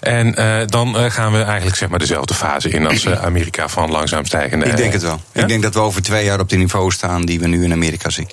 En 0.00 0.40
uh, 0.40 0.60
dan 0.66 0.96
uh, 0.96 1.10
gaan 1.10 1.32
we 1.32 1.42
eigenlijk 1.42 1.76
zeg 1.76 1.88
maar 1.88 1.98
dezelfde 1.98 2.34
fase 2.34 2.68
in 2.68 2.86
als 2.86 3.04
uh, 3.04 3.22
Amerika 3.22 3.68
van 3.68 3.90
langzaam 3.90 4.24
stijgende. 4.24 4.66
Ik 4.66 4.76
denk 4.76 4.92
het 4.92 5.02
wel. 5.02 5.20
Ja? 5.32 5.40
Ik 5.40 5.48
denk 5.48 5.62
dat 5.62 5.74
we 5.74 5.80
over 5.80 6.02
twee 6.02 6.24
jaar 6.24 6.40
op 6.40 6.48
de 6.48 6.56
niveau 6.56 6.90
staan 6.90 7.22
die 7.22 7.40
we 7.40 7.46
nu 7.46 7.64
in 7.64 7.72
Amerika 7.72 8.10
zien. 8.10 8.28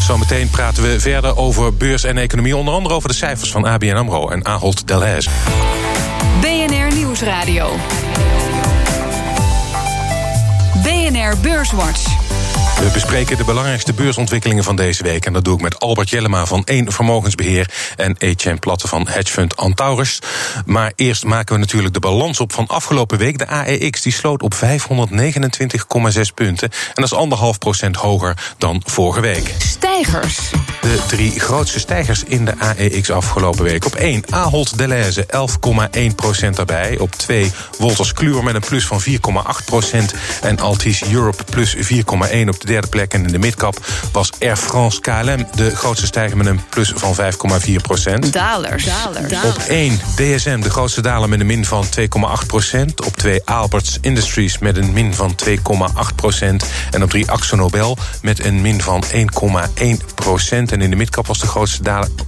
Zometeen 0.00 0.48
praten 0.50 0.82
we 0.82 1.00
verder 1.00 1.36
over 1.36 1.74
beurs 1.74 2.04
en 2.04 2.18
economie. 2.18 2.56
Onder 2.56 2.74
andere 2.74 2.94
over 2.94 3.08
de 3.08 3.14
cijfers 3.14 3.50
van 3.50 3.66
ABN 3.66 3.94
AMRO 3.94 4.28
en 4.28 4.44
Ahold 4.46 4.86
Delhaize. 4.86 5.30
BNR 6.40 6.94
Nieuwsradio. 6.94 7.70
BNR 10.82 11.34
Beurswatch. 11.42 12.19
We 12.80 12.90
bespreken 12.92 13.36
de 13.36 13.44
belangrijkste 13.44 13.92
beursontwikkelingen 13.92 14.64
van 14.64 14.76
deze 14.76 15.02
week. 15.02 15.26
En 15.26 15.32
dat 15.32 15.44
doe 15.44 15.54
ik 15.54 15.60
met 15.60 15.80
Albert 15.80 16.10
Jellema 16.10 16.46
van 16.46 16.64
1 16.64 16.92
Vermogensbeheer 16.92 17.70
en 17.96 18.14
Etienne 18.18 18.58
Platte 18.58 18.88
van 18.88 19.06
Hedgefund 19.08 19.56
Antaurus. 19.56 20.18
Maar 20.66 20.92
eerst 20.96 21.24
maken 21.24 21.54
we 21.54 21.60
natuurlijk 21.60 21.94
de 21.94 22.00
balans 22.00 22.40
op 22.40 22.52
van 22.52 22.66
afgelopen 22.66 23.18
week. 23.18 23.38
De 23.38 23.46
AEX 23.46 24.02
die 24.02 24.12
sloot 24.12 24.42
op 24.42 24.54
529,6 24.54 24.60
punten. 26.34 26.70
En 26.70 26.94
dat 26.94 27.04
is 27.04 27.14
anderhalf 27.14 27.58
procent 27.58 27.96
hoger 27.96 28.36
dan 28.58 28.82
vorige 28.84 29.20
week. 29.20 29.54
Stijgers. 29.58 30.38
De 30.80 30.98
drie 31.08 31.40
grootste 31.40 31.78
stijgers 31.78 32.24
in 32.24 32.44
de 32.44 32.58
AEX 32.58 33.10
afgelopen 33.10 33.64
week. 33.64 33.84
Op 33.84 33.94
1 33.94 34.22
Ahold 34.30 34.78
Delhaize 34.78 35.26
11,1 35.98 36.14
procent 36.14 36.56
daarbij. 36.56 36.98
Op 36.98 37.14
2 37.14 37.52
Wolters 37.78 38.12
Kluwer 38.12 38.44
met 38.44 38.54
een 38.54 38.60
plus 38.60 38.86
van 38.86 39.02
4,8 39.02 39.64
procent. 39.64 40.14
En 40.42 40.60
Altis 40.60 41.02
Europe 41.12 41.44
plus 41.44 41.76
4,1 41.76 41.82
op 42.48 42.60
de 42.60 42.66
derde 42.70 42.88
plek. 42.88 43.14
En 43.14 43.24
in 43.24 43.32
de 43.32 43.38
midcap 43.38 43.86
was 44.12 44.30
Air 44.40 44.56
France 44.56 45.00
KLM 45.00 45.46
de 45.54 45.76
grootste 45.76 46.06
stijger 46.06 46.36
met 46.36 46.46
een 46.46 46.60
plus 46.68 46.92
van 46.96 47.16
5,4 47.16 47.74
procent. 47.82 48.32
Dalers. 48.32 48.88
Op 49.44 49.58
1 49.68 50.00
DSM 50.16 50.60
de 50.60 50.70
grootste 50.70 51.02
daler 51.02 51.28
met 51.28 51.40
een 51.40 51.46
min 51.46 51.64
van 51.64 51.84
2,8 52.00 52.46
procent. 52.46 53.04
Op 53.04 53.16
2 53.16 53.42
Alberts 53.44 53.98
Industries 54.00 54.58
met 54.58 54.76
een 54.76 54.92
min 54.92 55.14
van 55.14 55.34
2,8 55.48 55.54
procent. 56.14 56.64
En 56.90 57.02
op 57.02 57.10
3 57.10 57.30
Axo 57.30 57.56
Nobel 57.56 57.98
met 58.22 58.44
een 58.44 58.60
min 58.60 58.82
van 58.82 59.04
1,1 59.12 59.86
procent. 60.14 60.72
En 60.72 60.80
in 60.80 60.90
de 60.90 60.96
midcap 60.96 61.26
was 61.26 61.38
de 61.38 61.46
grootste 61.46 61.82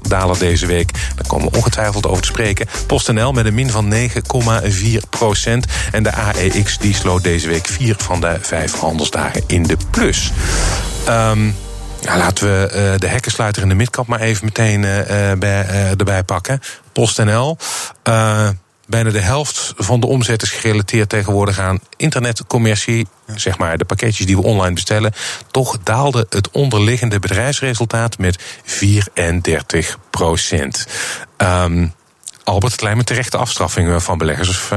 daler 0.09 0.39
deze 0.39 0.67
week. 0.67 0.91
Daar 0.93 1.27
komen 1.27 1.51
we 1.51 1.57
ongetwijfeld 1.57 2.07
over 2.07 2.23
te 2.23 2.29
spreken. 2.29 2.67
PostNL 2.87 3.33
met 3.33 3.47
een 3.47 3.55
min 3.55 3.71
van 3.71 3.93
9,4 3.93 5.09
procent. 5.11 5.67
En 5.93 6.03
de 6.03 6.13
AEX 6.13 6.79
die 6.79 6.95
sloot 6.95 7.23
deze 7.23 7.49
week 7.49 7.67
vier 7.67 7.95
van 7.99 8.21
de 8.21 8.39
vijf 8.41 8.73
handelsdagen 8.73 9.43
in 9.47 9.63
de 9.63 9.77
plus. 9.91 10.32
Ja, 12.03 12.17
laten 12.17 12.47
we 12.47 12.69
uh, 12.69 12.99
de 12.99 13.07
hekkensluiter 13.07 13.63
in 13.63 13.69
de 13.69 13.75
midcap 13.75 14.07
maar 14.07 14.21
even 14.21 14.45
meteen 14.45 14.83
uh, 14.83 14.99
bij, 15.39 15.67
uh, 15.69 15.91
erbij 15.91 16.23
pakken. 16.23 16.61
PostNL. 16.93 17.57
bijna 18.87 19.11
de 19.11 19.21
helft 19.21 19.73
van 19.77 20.01
de 20.01 20.07
omzet 20.07 20.43
is 20.43 20.51
gerelateerd 20.51 21.09
tegenwoordig 21.09 21.59
aan 21.59 21.81
internetcommercie. 21.97 23.07
Zeg 23.35 23.59
maar 23.59 23.79
de 23.79 23.85
pakketjes 23.85 24.27
die 24.27 24.37
we 24.37 24.43
online 24.43 24.75
bestellen. 24.75 25.13
Toch 25.51 25.79
daalde 25.83 26.27
het 26.29 26.51
onderliggende 26.51 27.19
bedrijfsresultaat 27.19 28.19
met 28.19 28.43
34 28.65 29.99
procent. 30.11 30.87
Um, 31.37 31.95
Albert, 32.45 32.75
klein 32.75 32.97
met 32.97 33.07
terechte 33.07 33.37
afstraffingen 33.37 34.03
van 34.03 34.19
beleggers. 34.19 34.49
Of, 34.49 34.69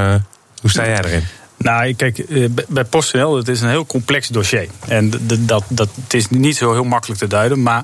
hoe 0.62 0.70
sta 0.70 0.86
jij 0.86 0.98
erin? 1.04 1.28
Nou, 1.58 1.94
kijk, 1.94 2.26
bij 2.68 2.84
PostNL, 2.84 3.38
het 3.38 3.48
is 3.48 3.62
een 3.62 3.70
heel 3.70 3.86
complex 3.86 4.28
dossier. 4.28 4.68
En 4.88 5.12
dat, 5.20 5.64
dat, 5.68 5.90
het 6.04 6.14
is 6.14 6.30
niet 6.30 6.58
zo 6.58 6.72
heel 6.72 6.84
makkelijk 6.84 7.20
te 7.20 7.28
duiden. 7.28 7.62
Maar 7.62 7.84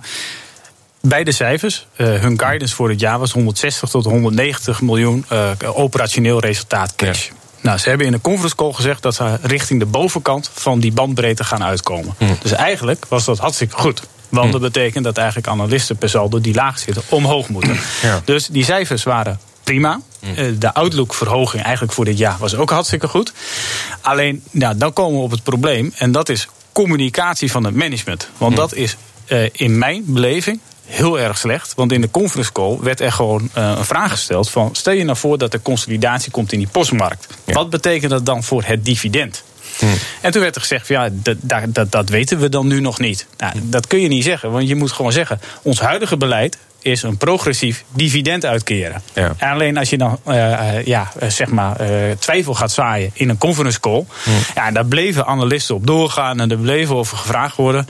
bij 1.02 1.24
de 1.24 1.32
cijfers, 1.32 1.88
hun 1.96 2.40
guidance 2.40 2.76
voor 2.76 2.90
het 2.90 3.00
jaar 3.00 3.20
was 3.20 3.32
160 3.32 3.90
tot 3.90 4.06
190 4.06 4.82
miljoen 4.82 5.26
operationeel 5.66 6.40
resultaat 6.40 6.96
cash. 6.96 7.28
Ja. 7.28 7.34
Nou, 7.62 7.78
ze 7.78 7.90
hebben 7.90 8.08
in 8.08 8.12
de 8.12 8.22
conference 8.22 8.56
call 8.56 8.72
gezegd 8.72 9.02
dat 9.02 9.16
ze 9.16 9.38
richting 9.42 9.80
de 9.80 9.86
bovenkant 9.86 10.50
van 10.54 10.80
die 10.80 10.92
bandbreedte 10.92 11.44
gaan 11.44 11.64
uitkomen. 11.64 12.16
Mm. 12.18 12.38
Dus 12.42 12.52
eigenlijk 12.52 13.06
was 13.08 13.26
dat 13.26 13.38
hartstikke 13.38 13.76
goed. 13.76 14.02
Want 14.30 14.46
mm. 14.46 14.52
dat 14.52 14.62
betekent 14.62 15.04
dat 15.04 15.18
eigenlijk 15.18 15.48
analisten 15.48 15.98
per 15.98 16.10
saldo 16.10 16.42
die 16.42 16.54
laag 16.54 16.80
zitten 16.80 17.04
omhoog 17.10 17.50
moeten. 17.50 17.80
Ja. 18.02 18.22
Dus 18.26 18.48
die 18.48 18.64
cijfers 18.64 19.04
waren 19.04 19.40
prima. 19.64 20.02
De 20.60 20.74
outlook-verhoging 20.74 21.64
eigenlijk 21.64 21.94
voor 21.94 22.06
dit 22.06 22.18
jaar 22.18 22.36
was 22.40 22.56
ook 22.56 22.70
hartstikke 22.70 23.08
goed. 23.08 23.34
Alleen, 24.02 24.44
nou, 24.52 24.78
dan 24.78 24.94
komen 24.94 25.18
we 25.18 25.24
op 25.24 25.32
het 25.32 25.44
probleem. 25.44 25.94
En 25.96 26.12
dat 26.12 26.30
is 26.30 26.48
communicatie 26.72 27.52
van 27.52 27.64
het 27.64 27.76
management. 27.76 28.30
Want 28.38 28.56
dat 28.56 28.74
is 28.74 28.96
uh, 29.28 29.50
in 29.52 29.78
mijn 29.78 30.04
beleving 30.06 30.60
heel 30.86 31.20
erg 31.20 31.38
slecht. 31.38 31.74
Want 31.76 31.92
in 31.92 32.02
de 32.02 32.12
conference 32.12 32.52
call 32.52 32.78
werd 32.82 33.00
er 33.00 33.12
gewoon 33.12 33.50
uh, 33.58 33.74
een 33.78 33.86
vraag 33.86 34.12
gesteld: 34.12 34.50
van 34.50 34.70
stel 34.76 34.94
je 34.94 35.04
nou 35.04 35.18
voor 35.18 35.38
dat 35.38 35.54
er 35.54 35.62
consolidatie 35.62 36.32
komt 36.32 36.52
in 36.52 36.60
die 36.60 36.68
postmarkt. 36.68 37.28
Ja. 37.46 37.54
Wat 37.54 37.70
betekent 37.70 38.12
dat 38.12 38.26
dan 38.26 38.44
voor 38.44 38.64
het 38.64 38.86
dividend? 38.86 39.44
Hmm. 39.78 39.94
En 40.22 40.32
toen 40.32 40.42
werd 40.42 40.56
er 40.56 40.62
gezegd: 40.62 40.88
van, 40.88 40.96
ja, 40.96 41.10
dat, 41.12 41.38
dat, 41.68 41.92
dat 41.92 42.10
weten 42.10 42.40
we 42.40 42.50
dan 42.50 42.68
nu 42.68 42.80
nog 42.80 43.00
niet. 43.00 43.26
Nou, 43.38 43.54
dat 43.64 43.88
kun 43.88 44.00
je 44.00 44.08
niet 44.08 44.24
zeggen, 44.24 44.52
want 44.52 44.68
je 44.68 44.76
moet 44.76 44.92
gewoon 44.92 45.12
zeggen: 45.12 45.42
ons 45.62 45.80
huidige 45.80 46.18
beleid 46.18 46.58
is 46.82 47.04
een 47.04 47.18
progressief 47.18 47.84
dividend 47.94 48.46
uitkeren. 48.46 49.02
Ja. 49.14 49.34
En 49.38 49.50
alleen 49.50 49.78
als 49.78 49.90
je 49.90 49.98
dan 49.98 50.20
uh, 50.28 50.86
ja, 50.86 51.12
zeg 51.28 51.50
maar, 51.50 51.82
uh, 51.82 52.12
twijfel 52.20 52.54
gaat 52.54 52.72
zaaien 52.72 53.12
in 53.14 53.30
een 53.30 53.38
conference 53.38 53.80
call. 53.80 54.06
Hmm. 54.24 54.34
Ja, 54.56 54.72
daar 54.72 54.86
bleven 54.86 55.26
analisten 55.26 55.76
op 55.76 55.88
doorgaan 55.88 56.40
en 56.40 56.52
er 56.52 56.58
bleven 56.58 56.96
over 56.96 57.18
gevraagd 57.18 57.56
worden. 57.56 57.88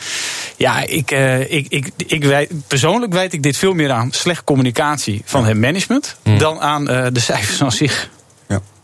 Ja, 0.58 0.82
ik, 0.82 1.12
uh, 1.12 1.52
ik, 1.52 1.66
ik, 1.70 1.90
ik 1.98 2.24
wij, 2.24 2.48
persoonlijk 2.68 3.14
wijd 3.14 3.34
ik 3.34 3.44
dit 3.44 3.58
veel 3.58 3.74
meer 3.74 3.92
aan 3.92 4.12
slechte 4.12 4.44
communicatie 4.44 5.22
van 5.26 5.46
het 5.46 5.58
management 5.58 6.16
hmm. 6.24 6.38
dan 6.38 6.60
aan 6.60 6.86
de 6.86 7.20
cijfers 7.20 7.62
aan 7.62 7.72
zich. 7.72 8.10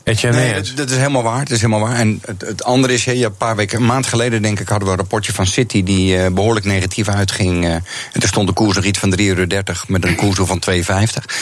Nee, 0.07 0.53
dat, 0.53 0.71
dat, 0.75 0.89
is 0.89 0.97
helemaal 0.97 1.23
waar. 1.23 1.39
Dat 1.39 1.51
is 1.51 1.61
helemaal 1.61 1.87
waar. 1.87 1.95
En 1.95 2.21
het, 2.25 2.41
het 2.41 2.63
andere 2.63 2.93
is, 2.93 3.03
ja, 3.03 3.25
een 3.25 3.37
paar 3.37 3.55
weken, 3.55 3.77
een 3.79 3.85
maand 3.85 4.07
geleden 4.07 4.41
denk 4.41 4.59
ik, 4.59 4.67
hadden 4.67 4.87
we 4.87 4.93
een 4.93 4.99
rapportje 4.99 5.33
van 5.33 5.47
City 5.47 5.83
die 5.83 6.17
uh, 6.17 6.27
behoorlijk 6.27 6.65
negatief 6.65 7.07
uitging. 7.07 7.65
Uh, 7.65 7.73
en 7.73 7.83
er 8.11 8.27
stond 8.27 8.47
de 8.47 8.53
koers 8.53 8.75
nog 8.75 8.85
iets 8.85 8.99
van 8.99 9.19
3,30 9.19 9.25
euro 9.25 9.45
met 9.87 10.05
een 10.05 10.15
koers 10.15 10.39
van 10.41 10.63
2,50. 10.71 10.81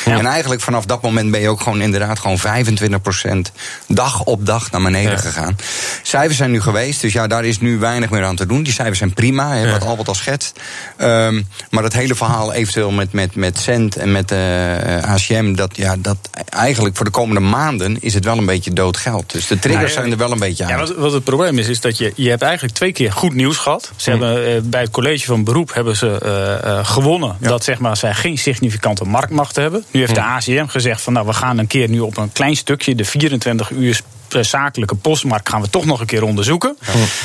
Ja. 0.06 0.18
En 0.18 0.26
eigenlijk 0.26 0.62
vanaf 0.62 0.86
dat 0.86 1.02
moment 1.02 1.32
ben 1.32 1.42
je 1.42 1.50
ook 1.50 1.62
gewoon 1.62 1.82
inderdaad 1.82 2.20
gewoon 2.20 2.40
25% 2.40 3.52
dag 3.88 4.24
op 4.24 4.46
dag 4.46 4.72
naar 4.72 4.82
beneden 4.82 5.12
ja. 5.12 5.18
gegaan. 5.18 5.56
Cijfers 6.04 6.38
zijn 6.38 6.52
nu 6.52 6.62
geweest, 6.62 7.02
dus 7.02 7.14
ja, 7.14 7.28
daar 7.28 7.46
is 7.46 7.60
nu 7.60 7.78
weinig 7.78 8.10
meer 8.10 8.24
aan 8.24 8.36
te 8.36 8.46
doen. 8.46 8.64
Die 8.64 8.74
cijfers 8.74 8.98
zijn 8.98 9.14
prima, 9.14 9.72
wat 9.72 9.86
Albert 9.86 10.08
al 10.08 10.16
schetst. 10.16 10.60
Um, 10.98 11.48
maar 11.70 11.84
dat 11.84 11.94
hele 11.94 12.16
verhaal 12.16 12.54
eventueel 12.54 12.92
met, 12.92 13.14
met, 13.14 13.36
met 13.36 13.58
Cent 13.58 13.96
en 13.96 14.12
met 14.12 14.32
uh, 14.32 14.98
ACM, 14.98 15.54
dat, 15.54 15.78
ja, 15.78 15.96
dat 16.00 16.18
eigenlijk 16.50 16.96
voor 16.96 17.06
de 17.06 17.12
komende 17.12 17.40
maanden 17.40 17.98
is 18.02 18.14
het 18.14 18.26
wel 18.26 18.38
een 18.38 18.46
beetje 18.46 18.55
beetje 18.56 18.74
dood 18.74 18.98
geld. 18.98 19.32
Dus 19.32 19.48
de 19.48 19.60
triggers 19.60 19.94
nou, 19.94 20.00
zijn 20.00 20.12
er 20.12 20.18
wel 20.18 20.32
een 20.32 20.40
beetje 20.40 20.64
aan. 20.64 20.70
Ja, 20.70 20.78
wat, 20.78 20.96
wat, 20.96 21.12
het 21.12 21.24
probleem 21.24 21.58
is, 21.58 21.68
is 21.68 21.82
dat 21.82 21.98
je, 21.98 22.12
je 22.16 22.30
hebt 22.30 22.42
eigenlijk 22.42 22.74
twee 22.74 22.92
keer 22.92 23.12
goed 23.12 23.34
nieuws 23.34 23.58
gehad. 23.58 23.92
Ze 23.96 24.12
hm. 24.12 24.22
hebben, 24.22 24.56
uh, 24.56 24.62
bij 24.64 24.82
het 24.82 24.92
college 24.92 25.26
van 25.26 25.44
beroep 25.44 25.74
hebben 25.74 25.96
ze 25.96 26.20
uh, 26.24 26.72
uh, 26.72 26.86
gewonnen 26.86 27.36
ja. 27.40 27.48
dat 27.48 27.64
zeg 27.64 27.80
maar, 27.80 27.98
zij 27.98 28.14
geen 28.14 28.38
significante 28.38 29.04
marktmacht 29.04 29.56
hebben. 29.56 29.86
Nu 29.92 30.00
heeft 30.00 30.18
hm. 30.18 30.18
de 30.18 30.26
ACM 30.26 30.68
gezegd 30.68 31.02
van 31.02 31.14
nou 31.14 31.26
we 31.26 31.34
gaan 31.34 31.58
een 31.58 31.68
keer 31.68 31.90
nu 31.90 32.00
op 32.00 32.18
een 32.18 32.32
klein 32.32 32.56
stukje, 32.56 32.96
de 32.96 33.06
24 33.06 33.70
uur 33.70 34.02
zakelijke 34.44 34.96
postmarkt 34.96 35.50
gaan 35.50 35.62
we 35.62 35.70
toch 35.70 35.86
nog 35.86 36.00
een 36.00 36.06
keer 36.06 36.24
onderzoeken. 36.24 36.78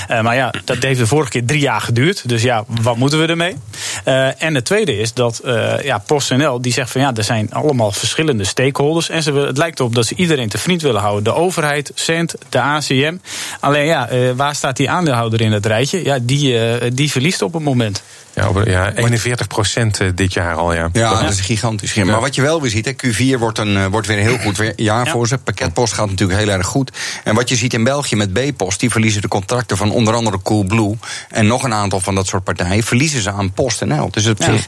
Ja. 0.08 0.16
Uh, 0.16 0.22
maar 0.22 0.34
ja, 0.34 0.54
dat 0.64 0.76
heeft 0.82 0.98
de 0.98 1.06
vorige 1.06 1.30
keer 1.30 1.44
drie 1.44 1.60
jaar 1.60 1.80
geduurd. 1.80 2.28
Dus 2.28 2.42
ja, 2.42 2.64
wat 2.82 2.96
moeten 2.96 3.20
we 3.20 3.26
ermee? 3.26 3.56
Uh, 4.04 4.42
en 4.42 4.54
het 4.54 4.64
tweede 4.64 4.96
is 4.96 5.14
dat 5.14 5.40
ja, 5.82 5.98
PostNL 5.98 6.60
die 6.60 6.72
zegt 6.72 6.90
van 6.90 7.00
ja, 7.00 7.12
er 7.14 7.24
zijn 7.24 7.52
allemaal 7.52 7.92
verschillende 7.92 8.44
stakeholders. 8.44 9.08
En 9.08 9.22
ze, 9.22 9.32
het 9.32 9.58
lijkt 9.58 9.78
erop 9.78 9.94
dat 9.94 10.06
ze 10.06 10.14
iedereen 10.14 10.48
te 10.48 10.58
vriend 10.58 10.82
willen 10.82 11.00
houden. 11.00 11.24
De 11.24 11.34
overheid, 11.34 11.92
CENT, 11.94 12.34
de 12.48 12.60
ACM. 12.60 13.16
Alleen 13.60 13.86
ja, 13.86 14.08
waar 14.36 14.54
staat 14.54 14.76
die 14.76 14.90
aandeelhouder 14.90 15.40
in 15.40 15.52
het 15.52 15.66
rijtje? 15.66 16.04
Ja, 16.04 16.18
die, 16.22 16.58
die 16.92 17.10
verliest 17.10 17.42
op 17.42 17.52
het 17.52 17.62
moment. 17.62 18.02
Ja, 18.34 18.50
ja 18.64 18.92
41 18.92 19.46
procent 19.46 20.00
dit 20.14 20.32
jaar 20.32 20.54
al, 20.54 20.74
ja. 20.74 20.88
Ja, 20.92 21.22
dat 21.22 21.30
is 21.30 21.40
gigantisch. 21.40 21.94
Ja. 21.94 22.04
Maar 22.04 22.20
wat 22.20 22.34
je 22.34 22.42
wel 22.42 22.60
weer 22.60 22.70
ziet, 22.70 22.84
hè, 22.84 22.92
Q4 22.92 23.38
wordt, 23.38 23.58
een, 23.58 23.90
wordt 23.90 24.06
weer 24.06 24.18
een 24.18 24.22
heel 24.22 24.38
goed 24.38 24.72
jaar 24.76 25.08
voor 25.08 25.28
ze. 25.28 25.38
Pakketpost 25.38 25.92
gaat 25.92 26.10
natuurlijk 26.10 26.38
heel 26.38 26.48
erg 26.48 26.66
goed. 26.66 26.90
En 27.24 27.34
wat 27.34 27.48
je 27.48 27.56
ziet 27.56 27.74
in 27.74 27.84
België 27.84 28.16
met 28.16 28.32
B-Post, 28.32 28.80
die 28.80 28.90
verliezen 28.90 29.22
de 29.22 29.28
contracten 29.28 29.76
van 29.76 29.92
onder 29.92 30.14
andere 30.14 30.42
Coolblue 30.42 30.96
en 31.28 31.46
nog 31.46 31.62
een 31.62 31.74
aantal 31.74 32.00
van 32.00 32.14
dat 32.14 32.26
soort 32.26 32.44
partijen, 32.44 32.82
verliezen 32.82 33.22
ze 33.22 33.30
aan 33.30 33.52
PostNL. 33.52 34.10
Dus 34.10 34.26
op 34.26 34.38
ja. 34.38 34.44
zich, 34.44 34.66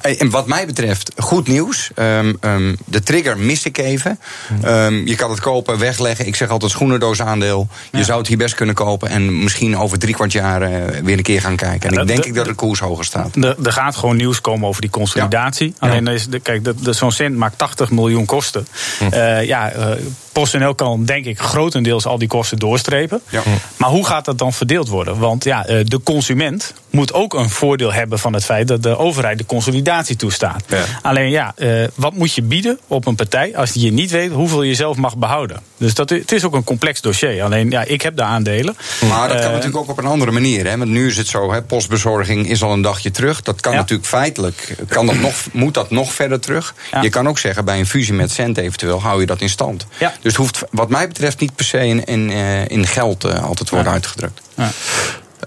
en 0.00 0.30
wat 0.30 0.46
mij 0.46 0.66
betreft, 0.66 1.12
goed 1.16 1.48
nieuws. 1.48 1.90
Um, 1.96 2.36
um, 2.40 2.76
de 2.84 3.02
trigger 3.02 3.38
mis 3.38 3.64
ik 3.64 3.78
even. 3.78 4.18
Um, 4.64 5.06
je 5.06 5.14
kan 5.14 5.30
het 5.30 5.40
kopen, 5.40 5.78
wegleggen. 5.78 6.26
Ik 6.26 6.36
zeg 6.36 6.48
altijd 6.48 6.70
schoenendoos 6.70 7.22
aandeel. 7.22 7.68
Je 7.90 7.98
ja. 7.98 8.04
zou 8.04 8.18
het 8.18 8.28
hier 8.28 8.36
best 8.36 8.54
kunnen 8.54 8.74
kopen 8.74 9.08
en 9.08 9.42
misschien 9.42 9.76
over 9.76 9.98
drie 9.98 10.14
kwart 10.14 10.32
jaar 10.32 10.62
uh, 10.62 11.00
weer 11.02 11.16
een 11.16 11.22
keer 11.22 11.40
gaan 11.40 11.56
kijken. 11.56 11.90
En 11.90 12.00
ik 12.00 12.06
denk 12.06 12.22
de, 12.22 12.28
ik 12.28 12.34
dat 12.34 12.44
de 12.44 12.54
koers 12.54 12.80
hoger 12.80 13.03
staat. 13.04 13.36
Er 13.36 13.72
gaat 13.72 13.96
gewoon 13.96 14.16
nieuws 14.16 14.40
komen 14.40 14.68
over 14.68 14.80
die 14.80 14.90
consolidatie. 14.90 15.74
Alleen 15.78 16.06
is 16.06 16.26
de, 16.26 16.38
kijk, 16.40 16.72
zo'n 16.90 17.12
cent 17.12 17.36
maakt 17.36 17.58
80 17.58 17.90
miljoen 17.90 18.24
kosten. 18.24 18.66
Hm. 18.98 19.04
Uh, 19.04 19.44
ja, 19.44 19.76
uh, 19.76 19.90
PostNL 20.34 20.74
kan 20.74 21.04
denk 21.04 21.24
ik 21.24 21.38
grotendeels 21.38 22.06
al 22.06 22.18
die 22.18 22.28
kosten 22.28 22.58
doorstrepen. 22.58 23.20
Ja. 23.28 23.42
Maar 23.76 23.90
hoe 23.90 24.06
gaat 24.06 24.24
dat 24.24 24.38
dan 24.38 24.52
verdeeld 24.52 24.88
worden? 24.88 25.18
Want 25.18 25.44
ja, 25.44 25.62
de 25.62 26.00
consument 26.04 26.74
moet 26.90 27.12
ook 27.12 27.34
een 27.34 27.50
voordeel 27.50 27.92
hebben 27.92 28.18
van 28.18 28.32
het 28.32 28.44
feit 28.44 28.68
dat 28.68 28.82
de 28.82 28.98
overheid 28.98 29.38
de 29.38 29.46
consolidatie 29.46 30.16
toestaat. 30.16 30.64
Ja. 30.68 30.84
Alleen 31.02 31.30
ja, 31.30 31.54
uh, 31.56 31.84
wat 31.94 32.14
moet 32.14 32.34
je 32.34 32.42
bieden 32.42 32.78
op 32.86 33.06
een 33.06 33.14
partij 33.14 33.56
als 33.56 33.72
je 33.72 33.92
niet 33.92 34.10
weet 34.10 34.32
hoeveel 34.32 34.62
je 34.62 34.74
zelf 34.74 34.96
mag 34.96 35.16
behouden? 35.16 35.60
Dus 35.76 35.94
dat, 35.94 36.10
het 36.10 36.32
is 36.32 36.44
ook 36.44 36.54
een 36.54 36.64
complex 36.64 37.00
dossier. 37.00 37.42
Alleen 37.42 37.70
ja, 37.70 37.84
ik 37.84 38.02
heb 38.02 38.16
de 38.16 38.22
aandelen. 38.22 38.76
Maar 39.08 39.28
dat 39.28 39.36
kan 39.36 39.46
uh, 39.46 39.52
natuurlijk 39.52 39.76
ook 39.76 39.88
op 39.88 39.98
een 39.98 40.06
andere 40.06 40.30
manier. 40.30 40.66
Hè? 40.66 40.78
Want 40.78 40.90
nu 40.90 41.06
is 41.06 41.16
het 41.16 41.26
zo, 41.26 41.52
hè, 41.52 41.62
postbezorging 41.62 42.48
is 42.48 42.62
al 42.62 42.72
een 42.72 42.82
dagje 42.82 43.10
terug. 43.10 43.42
Dat 43.42 43.60
kan 43.60 43.72
ja. 43.72 43.78
natuurlijk 43.78 44.08
feitelijk, 44.08 44.76
kan 44.88 45.06
dat 45.06 45.16
nog, 45.18 45.34
moet 45.52 45.74
dat 45.74 45.90
nog 45.90 46.12
verder 46.12 46.40
terug. 46.40 46.74
Ja. 46.92 47.02
Je 47.02 47.10
kan 47.10 47.28
ook 47.28 47.38
zeggen, 47.38 47.64
bij 47.64 47.78
een 47.78 47.86
fusie 47.86 48.14
met 48.14 48.30
Cent 48.30 48.58
eventueel 48.58 49.02
hou 49.02 49.20
je 49.20 49.26
dat 49.26 49.40
in 49.40 49.48
stand. 49.48 49.86
Dus 50.24 50.32
het 50.32 50.34
hoeft 50.42 50.62
wat 50.70 50.88
mij 50.88 51.08
betreft 51.08 51.40
niet 51.40 51.54
per 51.54 51.64
se 51.64 51.86
in, 51.86 52.04
in, 52.04 52.30
uh, 52.30 52.68
in 52.68 52.86
geld 52.86 53.24
altijd 53.42 53.70
worden 53.70 53.92
uitgedrukt. 53.92 54.40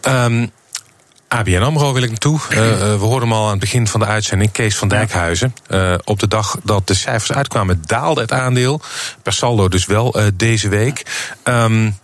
Um, 0.08 0.52
ABN 1.28 1.62
AMRO 1.62 1.94
wil 1.94 2.04
ik 2.04 2.10
naartoe. 2.10 2.40
Uh, 2.50 2.58
we 2.78 2.98
hoorden 3.00 3.30
hem 3.30 3.38
al 3.38 3.44
aan 3.44 3.50
het 3.50 3.60
begin 3.60 3.88
van 3.88 4.00
de 4.00 4.06
uitzending. 4.06 4.52
Kees 4.52 4.78
van 4.78 4.88
Dijkhuizen. 4.88 5.56
Uh, 5.70 5.94
op 6.04 6.20
de 6.20 6.28
dag 6.28 6.58
dat 6.64 6.88
de 6.88 6.94
cijfers 6.94 7.32
uitkwamen 7.32 7.82
daalde 7.86 8.22
het 8.22 8.32
aandeel. 8.32 8.82
Per 9.24 9.34
saldo 9.34 9.68
dus 9.68 9.86
wel 9.86 10.20
uh, 10.20 10.26
deze 10.34 10.70
week. 10.70 11.06
Um, 11.44 11.98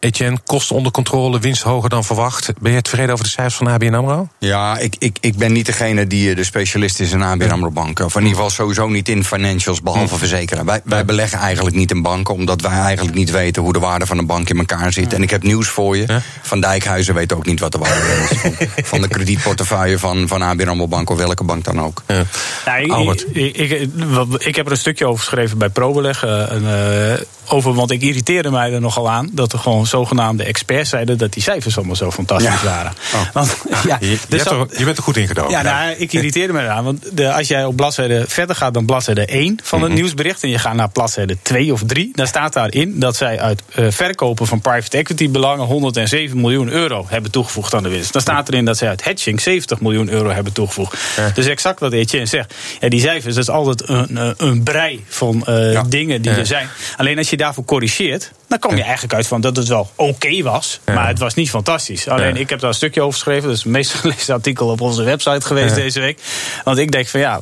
Etienne, 0.00 0.38
kosten 0.46 0.76
onder 0.76 0.92
controle, 0.92 1.38
winst 1.38 1.62
hoger 1.62 1.88
dan 1.88 2.04
verwacht. 2.04 2.52
Ben 2.60 2.72
je 2.72 2.82
tevreden 2.82 3.12
over 3.12 3.24
de 3.24 3.30
cijfers 3.30 3.54
van 3.54 3.66
ABN 3.66 3.94
AMRO? 3.94 4.28
Ja, 4.38 4.78
ik, 4.78 4.96
ik, 4.98 5.16
ik 5.20 5.36
ben 5.36 5.52
niet 5.52 5.66
degene 5.66 6.06
die 6.06 6.34
de 6.34 6.44
specialist 6.44 7.00
is 7.00 7.12
in 7.12 7.22
ABN 7.22 7.50
AMRO 7.50 7.70
banken. 7.70 8.04
Of 8.04 8.14
in 8.14 8.20
ieder 8.20 8.34
geval 8.34 8.50
sowieso 8.50 8.88
niet 8.88 9.08
in 9.08 9.24
financials, 9.24 9.82
behalve 9.82 10.18
verzekeren. 10.18 10.64
Wij, 10.64 10.80
wij 10.84 11.04
beleggen 11.04 11.38
eigenlijk 11.38 11.76
niet 11.76 11.90
in 11.90 12.02
banken, 12.02 12.34
omdat 12.34 12.60
wij 12.60 12.78
eigenlijk 12.78 13.16
niet 13.16 13.30
weten 13.30 13.62
hoe 13.62 13.72
de 13.72 13.78
waarde 13.78 14.06
van 14.06 14.18
een 14.18 14.26
bank 14.26 14.48
in 14.48 14.58
elkaar 14.58 14.92
zit. 14.92 15.12
En 15.12 15.22
ik 15.22 15.30
heb 15.30 15.42
nieuws 15.42 15.68
voor 15.68 15.96
je. 15.96 16.20
Van 16.42 16.60
Dijkhuizen 16.60 17.14
weet 17.14 17.32
ook 17.32 17.46
niet 17.46 17.60
wat 17.60 17.72
de 17.72 17.78
waarde 17.78 18.26
is. 18.30 18.38
Van, 18.40 18.68
van 18.84 19.00
de 19.00 19.08
kredietportefeuille 19.08 19.98
van, 19.98 20.28
van 20.28 20.42
ABN 20.42 20.68
AMRO 20.68 20.88
bank 20.88 21.10
of 21.10 21.18
welke 21.18 21.44
bank 21.44 21.64
dan 21.64 21.80
ook. 21.80 22.02
Ja. 22.06 22.24
Nou, 22.64 23.12
ik, 23.12 23.20
ik, 23.32 23.70
ik, 23.70 23.90
ik, 24.38 24.56
heb 24.56 24.66
er 24.66 24.72
een 24.72 24.78
stukje 24.78 25.06
over 25.06 25.18
geschreven 25.18 25.58
bij 25.58 25.68
ProBeleg. 25.68 26.24
Uh, 26.24 27.12
over, 27.52 27.74
want 27.74 27.90
ik 27.90 28.02
irriteerde 28.02 28.50
mij 28.50 28.72
er 28.72 28.80
nogal 28.80 29.10
aan 29.10 29.28
dat 29.32 29.52
er 29.52 29.58
gewoon 29.58 29.86
zogenaamde 29.86 30.44
experts 30.44 30.90
zeiden 30.90 31.18
dat 31.18 31.32
die 31.32 31.42
cijfers 31.42 31.76
allemaal 31.76 31.96
zo 31.96 32.10
fantastisch 32.10 32.62
waren. 32.62 32.92
Oh. 33.14 33.20
Want, 33.32 33.56
ja, 33.88 33.96
je, 34.00 34.18
dus 34.28 34.44
er, 34.44 34.66
je, 34.78 34.84
bent 34.84 34.96
er 34.96 35.02
goed 35.02 35.16
in 35.16 35.26
gedoken. 35.26 35.50
Ja, 35.50 35.62
nou, 35.62 35.94
ik 35.96 36.12
irriteerde 36.12 36.52
me 36.52 36.60
eraan. 36.60 36.84
Want 36.84 37.16
de, 37.16 37.32
als 37.32 37.48
jij 37.48 37.64
op 37.64 37.76
bladzijde 37.76 38.24
verder 38.28 38.56
gaat 38.56 38.74
dan 38.74 38.84
bladzijde 38.84 39.26
1 39.26 39.58
van 39.62 39.80
het 39.80 39.88
mhm. 39.88 39.98
nieuwsbericht 40.00 40.42
en 40.42 40.48
je 40.48 40.58
gaat 40.58 40.74
naar 40.74 40.88
bladzijde 40.88 41.36
2 41.42 41.72
of 41.72 41.82
3, 41.86 42.10
dan 42.14 42.26
staat 42.26 42.52
daarin 42.52 42.98
dat 42.98 43.16
zij 43.16 43.40
uit 43.40 43.62
uh, 43.78 43.90
verkopen 43.90 44.46
van 44.46 44.60
private 44.60 44.96
equity 44.96 45.30
belangen 45.30 45.66
107 45.66 46.40
miljoen 46.40 46.68
euro 46.68 47.06
hebben 47.08 47.30
toegevoegd 47.30 47.74
aan 47.74 47.82
de 47.82 47.88
winst. 47.88 48.12
Dan 48.12 48.22
staat 48.22 48.48
erin 48.48 48.64
dat 48.64 48.76
zij 48.76 48.88
uit 48.88 49.04
hedging 49.04 49.40
70 49.40 49.80
miljoen 49.80 50.08
euro 50.08 50.30
hebben 50.30 50.52
toegevoegd. 50.52 50.96
Dus 51.34 51.46
exact 51.46 51.80
wat 51.80 51.92
Etienne 51.92 52.26
zegt. 52.26 52.54
Ja, 52.80 52.88
die 52.88 53.00
cijfers, 53.00 53.34
dat 53.34 53.42
is 53.42 53.50
altijd 53.50 53.88
een, 53.88 54.34
een 54.36 54.62
brei 54.62 55.04
van 55.08 55.44
uh, 55.48 55.80
dingen 55.88 56.22
die 56.22 56.30
er 56.30 56.46
zijn. 56.46 56.68
Alleen 56.96 57.18
als 57.18 57.30
je 57.30 57.36
daarvoor 57.40 57.64
corrigeert, 57.64 58.32
dan 58.48 58.58
kom 58.58 58.76
je 58.76 58.82
eigenlijk 58.82 59.14
uit 59.14 59.26
van 59.26 59.40
dat 59.40 59.56
het 59.56 59.68
wel 59.68 59.90
oké 59.94 60.42
was, 60.42 60.80
maar 60.84 61.08
het 61.08 61.18
was 61.18 61.34
niet 61.34 61.50
fantastisch. 61.50 62.08
Alleen 62.08 62.36
ik 62.36 62.50
heb 62.50 62.60
daar 62.60 62.68
een 62.68 62.74
stukje 62.74 63.00
over 63.00 63.12
geschreven, 63.12 63.42
dat 63.42 63.56
is 63.56 63.62
het 63.62 63.72
meest 63.72 63.92
gelezen 64.00 64.34
artikel 64.34 64.68
op 64.68 64.80
onze 64.80 65.02
website 65.02 65.46
geweest 65.46 65.74
deze 65.74 66.00
week. 66.00 66.20
Want 66.64 66.78
ik 66.78 66.92
denk 66.92 67.08
van 67.08 67.20
ja, 67.20 67.40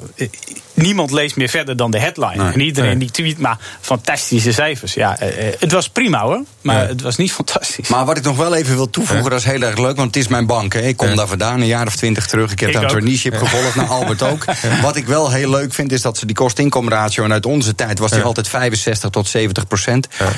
niemand 0.78 1.10
leest 1.10 1.36
meer 1.36 1.48
verder 1.48 1.76
dan 1.76 1.90
de 1.90 1.98
headline. 1.98 2.52
en 2.52 2.60
iedereen 2.60 2.98
die 2.98 3.10
tweet 3.10 3.38
maar 3.38 3.58
fantastische 3.80 4.52
cijfers. 4.52 4.94
Ja, 4.94 5.18
eh, 5.18 5.48
eh, 5.48 5.54
het 5.58 5.72
was 5.72 5.88
prima 5.88 6.20
hoor, 6.20 6.42
maar 6.60 6.88
het 6.88 7.00
was 7.00 7.16
niet 7.16 7.32
fantastisch. 7.40 7.88
Maar 7.88 8.04
wat 8.04 8.16
ik 8.16 8.24
nog 8.24 8.36
wel 8.36 8.54
even 8.54 8.74
wil 8.74 8.90
toevoegen, 8.90 9.30
dat 9.30 9.38
is 9.38 9.44
heel 9.44 9.62
erg 9.62 9.78
leuk, 9.78 9.96
want 9.96 10.14
het 10.14 10.16
is 10.16 10.28
mijn 10.28 10.46
bank. 10.46 10.72
Hè. 10.72 10.80
Ik 10.80 10.96
kom 10.96 11.16
daar 11.16 11.26
vandaan, 11.26 11.60
een 11.60 11.66
jaar 11.66 11.86
of 11.86 11.96
twintig 11.96 12.26
terug. 12.26 12.52
Ik 12.52 12.60
heb 12.60 12.72
daar 12.72 12.82
een 12.82 12.88
traineeship 12.88 13.36
gevolgd, 13.36 13.74
naar 13.76 13.86
Albert 13.86 14.22
ook. 14.22 14.44
Wat 14.82 14.96
ik 14.96 15.06
wel 15.06 15.30
heel 15.30 15.50
leuk 15.50 15.74
vind, 15.74 15.92
is 15.92 16.02
dat 16.02 16.18
ze 16.18 16.26
die 16.26 16.36
kost-inkomratio, 16.36 17.24
en 17.24 17.32
uit 17.32 17.46
onze 17.46 17.74
tijd 17.74 17.98
was 17.98 18.10
die 18.10 18.22
altijd 18.22 18.48
65 18.48 19.10
tot 19.10 19.28
70 19.28 19.66
procent, 19.66 19.87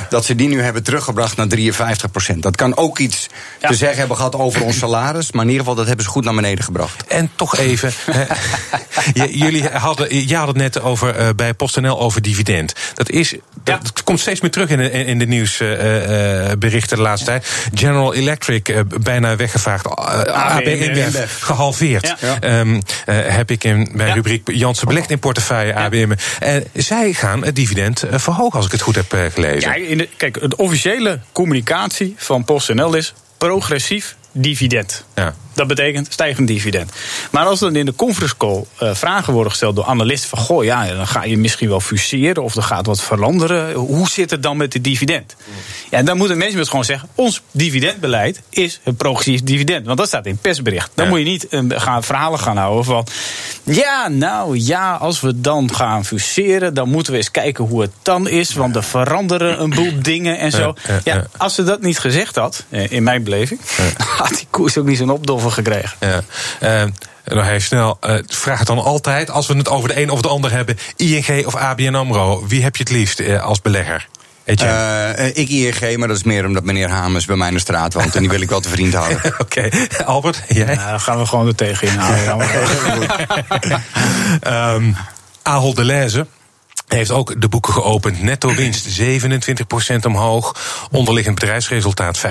dat 0.08 0.24
ze 0.24 0.34
die 0.34 0.48
nu 0.48 0.62
hebben 0.62 0.82
teruggebracht 0.82 1.36
naar 1.36 1.48
53 1.48 2.10
procent. 2.10 2.42
Dat 2.42 2.56
kan 2.56 2.76
ook 2.76 2.98
iets 2.98 3.26
te 3.60 3.74
zeggen 3.74 3.98
hebben 3.98 4.16
gehad 4.16 4.34
over 4.34 4.62
ons 4.62 4.78
salaris, 4.78 5.32
maar 5.32 5.42
in 5.42 5.50
ieder 5.50 5.60
geval 5.60 5.76
dat 5.76 5.86
hebben 5.86 6.04
ze 6.04 6.10
goed 6.10 6.24
naar 6.24 6.34
beneden 6.34 6.64
gebracht. 6.64 7.04
En 7.06 7.30
toch 7.36 7.56
even, 7.56 7.92
jullie 9.44 9.68
hadden 9.68 10.28
je 10.28 10.36
had 10.36 10.46
het 10.46 10.56
net 10.56 10.80
over, 10.80 11.20
uh, 11.20 11.28
bij 11.36 11.54
PostNL 11.54 12.00
over 12.00 12.22
dividend. 12.22 12.72
Dat, 12.94 13.10
is, 13.10 13.34
dat 13.64 14.02
komt 14.02 14.20
steeds 14.20 14.40
meer 14.40 14.50
terug 14.50 14.68
in 14.68 14.78
de, 14.78 14.90
in 14.90 15.18
de 15.18 15.26
nieuwsberichten 15.26 16.68
uh, 16.72 16.82
uh, 16.82 16.88
de 16.88 17.00
laatste 17.00 17.26
tijd. 17.26 17.46
General 17.74 18.14
Electric 18.14 18.84
bijna 19.02 19.36
weggevaagd. 19.36 19.86
ABM 19.86 21.10
gehalveerd. 21.40 22.14
Ja. 22.20 22.58
Um, 22.58 22.82
heb 23.06 23.50
ik 23.50 23.64
in 23.64 23.88
mijn 23.92 24.08
ja. 24.08 24.14
rubriek 24.14 24.50
Janssen 24.52 24.88
belegd 24.88 25.10
in 25.10 25.18
portefeuille 25.18 25.74
ABM. 25.74 26.12
En 26.38 26.64
zij 26.74 27.12
gaan 27.12 27.44
het 27.44 27.56
dividend 27.56 28.04
verhogen, 28.10 28.56
als 28.56 28.66
ik 28.66 28.72
het 28.72 28.80
goed 28.80 28.94
heb 28.94 29.16
gelezen. 29.30 29.70
Ja, 29.70 29.74
in 29.88 29.98
de, 29.98 30.08
kijk, 30.16 30.50
de 30.50 30.56
officiële 30.56 31.18
communicatie 31.32 32.14
van 32.16 32.44
PostNL 32.44 32.94
is 32.94 33.14
progressief 33.38 34.16
dividend. 34.32 35.04
Ja. 35.14 35.34
Dat 35.54 35.66
betekent 35.66 36.12
stijgend 36.12 36.48
dividend. 36.48 36.92
Maar 37.30 37.46
als 37.46 37.58
dan 37.58 37.76
in 37.76 37.86
de 37.86 37.94
conference 37.94 38.36
call 38.36 38.64
uh, 38.82 38.94
vragen 38.94 39.32
worden 39.32 39.50
gesteld 39.50 39.76
door 39.76 39.84
analisten 39.84 40.28
van 40.28 40.38
goh, 40.38 40.64
ja, 40.64 40.86
dan 40.86 41.06
ga 41.06 41.24
je 41.24 41.38
misschien 41.38 41.68
wel 41.68 41.80
fuseren 41.80 42.42
of 42.42 42.56
er 42.56 42.62
gaat 42.62 42.86
wat 42.86 43.02
veranderen. 43.02 43.74
Hoe 43.74 44.08
zit 44.08 44.30
het 44.30 44.42
dan 44.42 44.56
met 44.56 44.72
de 44.72 44.80
dividend? 44.80 45.36
Ja, 45.90 46.02
dan 46.02 46.16
moeten 46.16 46.38
mensen 46.38 46.66
gewoon 46.66 46.84
zeggen: 46.84 47.08
ons 47.14 47.42
dividendbeleid 47.50 48.40
is 48.50 48.80
een 48.84 48.96
progressief 48.96 49.42
dividend. 49.42 49.86
Want 49.86 49.98
dat 49.98 50.06
staat 50.06 50.26
in 50.26 50.36
persbericht. 50.36 50.90
Dan 50.94 51.08
moet 51.08 51.18
je 51.18 51.24
niet 51.24 51.46
uh, 51.50 51.60
gaan, 51.68 52.02
verhalen 52.02 52.38
gaan 52.38 52.56
houden 52.56 52.84
van 52.84 53.06
ja, 53.64 54.08
nou 54.08 54.58
ja, 54.58 54.94
als 54.94 55.20
we 55.20 55.40
dan 55.40 55.74
gaan 55.74 56.04
fuseren, 56.04 56.74
dan 56.74 56.88
moeten 56.88 57.12
we 57.12 57.18
eens 57.18 57.30
kijken 57.30 57.64
hoe 57.64 57.80
het 57.80 57.90
dan 58.02 58.28
is. 58.28 58.54
Want 58.54 58.76
er 58.76 58.82
veranderen 58.82 59.62
een 59.62 59.70
boel 59.70 59.92
dingen 60.02 60.38
en 60.38 60.50
zo. 60.50 60.74
Ja, 61.04 61.26
als 61.36 61.54
ze 61.54 61.62
dat 61.62 61.80
niet 61.80 61.98
gezegd 61.98 62.36
had, 62.36 62.64
eh, 62.68 62.90
in 62.90 63.02
mijn 63.02 63.22
beleving, 63.22 63.60
had 64.18 64.28
die 64.28 64.46
koers 64.50 64.78
ook 64.78 64.86
niet 64.86 64.98
zo'n 64.98 65.10
gekregen. 65.48 65.96
Ja. 66.00 66.22
Uh, 66.84 66.90
nog 67.24 67.46
even 67.46 67.62
snel, 67.62 67.98
uh, 68.06 68.14
vraag 68.26 68.58
het 68.58 68.66
dan 68.66 68.78
altijd, 68.78 69.30
als 69.30 69.46
we 69.46 69.56
het 69.56 69.68
over 69.68 69.88
de 69.88 70.02
een 70.02 70.10
of 70.10 70.20
de 70.20 70.28
ander 70.28 70.50
hebben, 70.50 70.78
ING 70.96 71.46
of 71.46 71.54
ABN 71.54 71.94
AMRO, 71.94 72.46
wie 72.46 72.62
heb 72.62 72.76
je 72.76 72.82
het 72.82 72.92
liefst 72.92 73.20
uh, 73.20 73.42
als 73.42 73.60
belegger? 73.60 74.08
Uh, 74.62 75.26
ik 75.36 75.48
ING, 75.48 75.96
maar 75.96 76.08
dat 76.08 76.16
is 76.16 76.22
meer 76.22 76.46
omdat 76.46 76.64
meneer 76.64 76.88
Hamers 76.88 77.24
bij 77.24 77.36
mij 77.36 77.48
in 77.48 77.54
de 77.54 77.60
straat 77.60 77.94
woont. 77.94 78.14
En 78.14 78.20
die 78.20 78.30
wil 78.30 78.40
ik 78.40 78.48
wel 78.48 78.60
te 78.60 78.68
vriend 78.68 78.94
houden. 78.94 79.16
Oké, 79.24 79.40
okay. 79.40 79.72
Albert, 80.04 80.42
jij? 80.48 80.74
Nou, 80.74 80.90
dan 80.90 81.00
gaan 81.00 81.18
we 81.18 81.26
gewoon 81.26 81.46
er 81.46 81.54
tegen 81.54 81.88
inhouden. 81.88 82.48
um, 84.46 84.96
Ahold 85.42 85.76
Deleuze 85.76 86.26
heeft 86.92 87.10
ook 87.10 87.40
de 87.40 87.48
boeken 87.48 87.72
geopend. 87.72 88.22
Netto 88.22 88.54
winst 88.54 89.00
27% 89.00 89.02
omhoog. 90.06 90.54
Onderliggend 90.90 91.34
bedrijfsresultaat 91.34 92.18
5,4% 92.18 92.22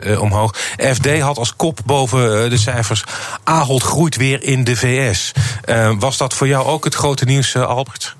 eh, 0.00 0.20
omhoog. 0.20 0.54
FD 0.76 1.20
had 1.20 1.38
als 1.38 1.56
kop 1.56 1.80
boven 1.84 2.44
eh, 2.44 2.50
de 2.50 2.58
cijfers. 2.58 3.04
Ahold 3.44 3.82
groeit 3.82 4.16
weer 4.16 4.42
in 4.42 4.64
de 4.64 4.76
VS. 4.76 5.32
Uh, 5.64 5.92
was 5.98 6.16
dat 6.16 6.34
voor 6.34 6.48
jou 6.48 6.66
ook 6.66 6.84
het 6.84 6.94
grote 6.94 7.24
nieuws, 7.24 7.56
Albert? 7.56 8.16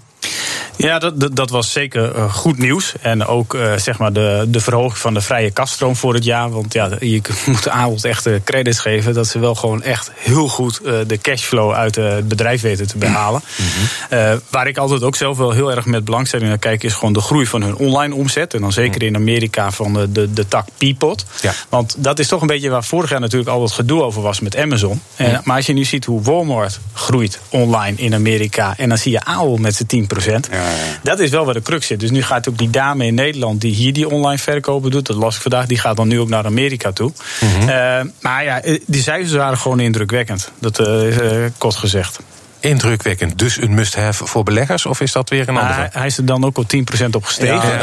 Ja, 0.77 0.99
dat, 0.99 1.37
dat 1.37 1.51
was 1.51 1.73
zeker 1.73 2.17
uh, 2.17 2.35
goed 2.35 2.59
nieuws. 2.59 2.93
En 3.01 3.27
ook 3.27 3.55
uh, 3.55 3.77
zeg 3.77 3.99
maar 3.99 4.13
de, 4.13 4.45
de 4.49 4.61
verhoging 4.61 4.99
van 4.99 5.15
de 5.15 5.21
vrije 5.21 5.51
kaststroom 5.51 5.97
voor 5.97 6.15
het 6.15 6.25
jaar. 6.25 6.51
Want 6.51 6.73
ja, 6.73 6.89
je 7.01 7.21
moet 7.47 7.69
Ahold 7.69 8.05
echt 8.05 8.27
uh, 8.27 8.35
credits 8.45 8.79
geven 8.79 9.15
dat 9.15 9.27
ze 9.27 9.39
wel 9.39 9.55
gewoon 9.55 9.83
echt 9.83 10.11
heel 10.15 10.49
goed 10.49 10.81
de 11.07 11.19
cashflow 11.23 11.73
uit 11.73 11.95
het 11.95 12.29
bedrijf 12.29 12.61
weten 12.61 12.87
te 12.87 12.99
behalen. 12.99 13.43
Mm 13.65 14.43
waar 14.51 14.67
ik 14.67 14.79
altijd 14.79 15.03
ook 15.03 15.17
zelf 15.17 15.37
wel 15.37 15.51
heel 15.51 15.71
erg 15.71 15.85
met 15.85 16.05
belangstelling 16.05 16.49
naar 16.49 16.59
kijk, 16.59 16.83
is 16.83 16.95
gewoon 16.95 17.13
de 17.13 17.21
groei 17.21 17.47
van 17.47 17.63
hun 17.63 17.77
online 17.77 18.15
omzet. 18.15 18.55
En 18.55 18.61
dan 18.61 18.73
zeker 18.73 19.03
in 19.03 19.17
Amerika 19.17 19.71
van 19.71 19.93
de, 19.93 20.13
de, 20.13 20.33
de 20.33 20.49
tak 20.49 20.67
Peapod. 20.79 21.25
Ja. 21.41 21.53
Want 21.69 21.95
dat 21.99 22.19
is 22.19 22.29
toch 22.29 22.41
een 22.41 22.47
beetje 22.47 22.71
waar 22.71 22.85
vorig 22.85 23.11
jaar 23.11 23.21
natuurlijk 23.21 23.51
al 23.51 23.63
het 23.63 23.73
gedoe 23.73 24.03
over 24.03 24.23
was 24.23 24.41
met 24.41 24.57
Amazon. 24.57 25.01
En, 25.17 25.41
maar 25.45 25.57
als 25.57 25.67
je 25.67 25.73
nu 25.73 25.85
ziet 25.85 26.05
hoe 26.05 26.23
Walmart 26.23 26.81
groeit 26.93 27.41
online 27.49 27.97
in 27.97 28.15
Amerika. 28.15 28.75
En 28.77 28.89
dan 28.89 28.99
zie 28.99 29.13
je 29.13 29.25
Ahold 29.25 29.61
met 29.61 29.75
zijn 29.75 30.09
10%. 30.34 30.34
Ja. 30.51 30.63
Dat 31.03 31.19
is 31.19 31.31
wel 31.31 31.45
waar 31.45 31.55
de 31.55 31.63
crux 31.63 31.87
zit. 31.87 32.01
Dus 32.01 32.11
nu 32.11 32.23
gaat 32.23 32.49
ook 32.49 32.59
die 32.59 32.71
dame 32.71 33.07
in 33.07 33.15
Nederland 33.15 33.61
die 33.61 33.75
hier 33.75 33.93
die 33.93 34.09
online 34.09 34.39
verkopen 34.39 34.91
doet, 34.91 35.07
dat 35.07 35.17
las 35.17 35.37
ik 35.37 35.43
vandaag, 35.43 35.67
die 35.67 35.79
gaat 35.79 35.97
dan 35.97 36.09
nu 36.09 36.21
ook 36.21 36.29
naar 36.29 36.45
Amerika 36.45 36.93
toe. 36.93 37.13
Mm 37.41 37.49
-hmm. 37.49 37.69
uh, 37.69 38.01
maar 38.21 38.45
ja, 38.45 38.61
die 38.87 39.03
cijfers 39.03 39.33
waren 39.33 39.59
gewoon 39.59 39.81
indrukwekkend. 39.81 40.51
Dat 40.59 40.81
uh, 40.81 41.09
is 41.09 41.17
uh, 41.17 41.45
kort 41.59 41.77
gezegd 41.77 42.19
indrukwekkend. 42.65 43.39
Dus 43.39 43.61
een 43.61 43.75
must-have 43.75 44.27
voor 44.27 44.43
beleggers? 44.43 44.87
Of 44.87 45.01
is 45.01 45.13
dat 45.13 45.29
weer 45.29 45.49
een 45.49 45.57
andere? 45.57 45.89
Hij 45.93 46.07
is 46.07 46.19
er 46.19 46.25
dan 46.25 46.45
ook 46.45 46.57
al 46.57 46.65
10% 47.05 47.11
op 47.11 47.25
gestegen. 47.25 47.69
Ja, 47.69 47.79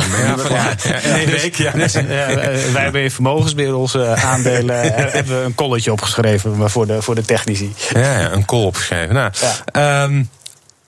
wij 2.74 2.84
hebben 2.84 3.02
in 3.02 3.12
vermogensbeheer 3.12 3.76
onze 3.76 4.06
aandelen 4.06 4.76
hebben 5.12 5.40
we 5.40 5.46
een 5.46 5.56
colletje 5.56 5.92
opgeschreven 5.92 6.70
voor 6.70 6.88
de, 6.88 7.02
voor 7.02 7.16
de 7.16 7.26
technici. 7.26 7.74
Ja, 7.94 8.32
een 8.32 8.46
call 8.46 8.64
opgeschreven. 8.64 9.14
Nou, 9.14 9.32
um, 10.12 10.30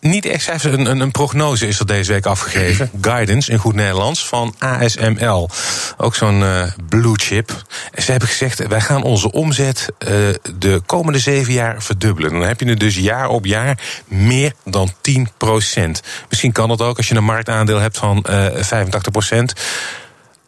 niet 0.04 0.26
echt 0.26 0.64
een, 0.64 0.86
een, 0.86 1.00
een, 1.00 1.12
prognose 1.12 1.68
is 1.68 1.80
er 1.80 1.86
deze 1.86 2.12
week 2.12 2.26
afgegeven. 2.26 2.92
Guidance 3.02 3.52
in 3.52 3.58
goed 3.58 3.76
Nederlands 3.76 4.28
van 4.28 4.56
ASML. 4.60 5.50
Ook 5.98 6.16
zo'n 6.16 6.40
uh, 6.40 6.64
blue 6.90 7.14
chip. 7.16 7.64
Ze 7.94 8.12
hebben 8.12 8.30
gezegd: 8.30 8.68
wij 8.68 8.82
gaan 8.82 9.04
onze 9.04 9.32
omzet 9.32 9.88
uh, 10.00 10.10
de 10.58 10.82
komende 10.86 11.20
zeven 11.20 11.54
jaar 11.54 11.84
verdubbelen. 11.84 12.32
Dan 12.32 12.42
heb 12.42 12.60
je 12.60 12.70
het 12.70 12.80
dus 12.80 12.96
jaar 12.96 13.30
op 13.30 13.46
jaar 13.46 13.80
meer 14.08 14.54
dan 14.66 14.92
10 15.02 15.30
procent. 15.38 16.02
Misschien 16.30 16.52
kan 16.52 16.68
dat 16.68 16.82
ook 16.82 16.98
als 16.98 17.08
je 17.08 17.16
een 17.16 17.24
marktaandeel 17.24 17.80
hebt 17.80 17.98
van 17.98 18.26
uh, 18.30 18.46
85 18.56 19.12
procent. 19.12 19.54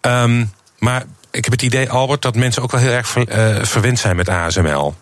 Um, 0.02 0.52
maar 0.80 1.04
ik 1.32 1.44
heb 1.44 1.52
het 1.52 1.62
idee, 1.62 1.90
Albert, 1.90 2.22
dat 2.22 2.36
mensen 2.36 2.64
ook 2.64 2.72
wel 2.72 2.82
heel 2.82 2.92
erg 2.92 3.08
ver, 3.08 3.68
verwend 3.68 4.00
zijn 4.00 4.16
met 4.16 4.30
ASML. 4.30 4.96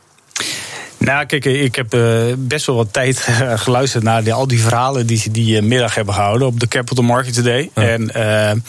Nou, 1.04 1.26
kijk, 1.26 1.46
ik 1.46 1.76
heb 1.76 1.94
uh, 1.94 2.22
best 2.38 2.66
wel 2.66 2.76
wat 2.76 2.94
tijd 2.94 3.28
uh, 3.30 3.52
geluisterd 3.66 4.04
naar 4.04 4.32
al 4.32 4.48
die 4.48 4.62
verhalen 4.62 5.08
die 5.08 5.18
ze 5.18 5.32
die 5.32 5.56
uh, 5.56 5.62
middag 5.62 5.96
hebben 5.96 6.14
gehouden 6.14 6.48
op 6.48 6.60
de 6.60 6.68
Capital 6.68 7.04
Markets 7.04 7.38
Day. 7.38 7.70
Ja. 7.76 7.82
En 7.82 8.64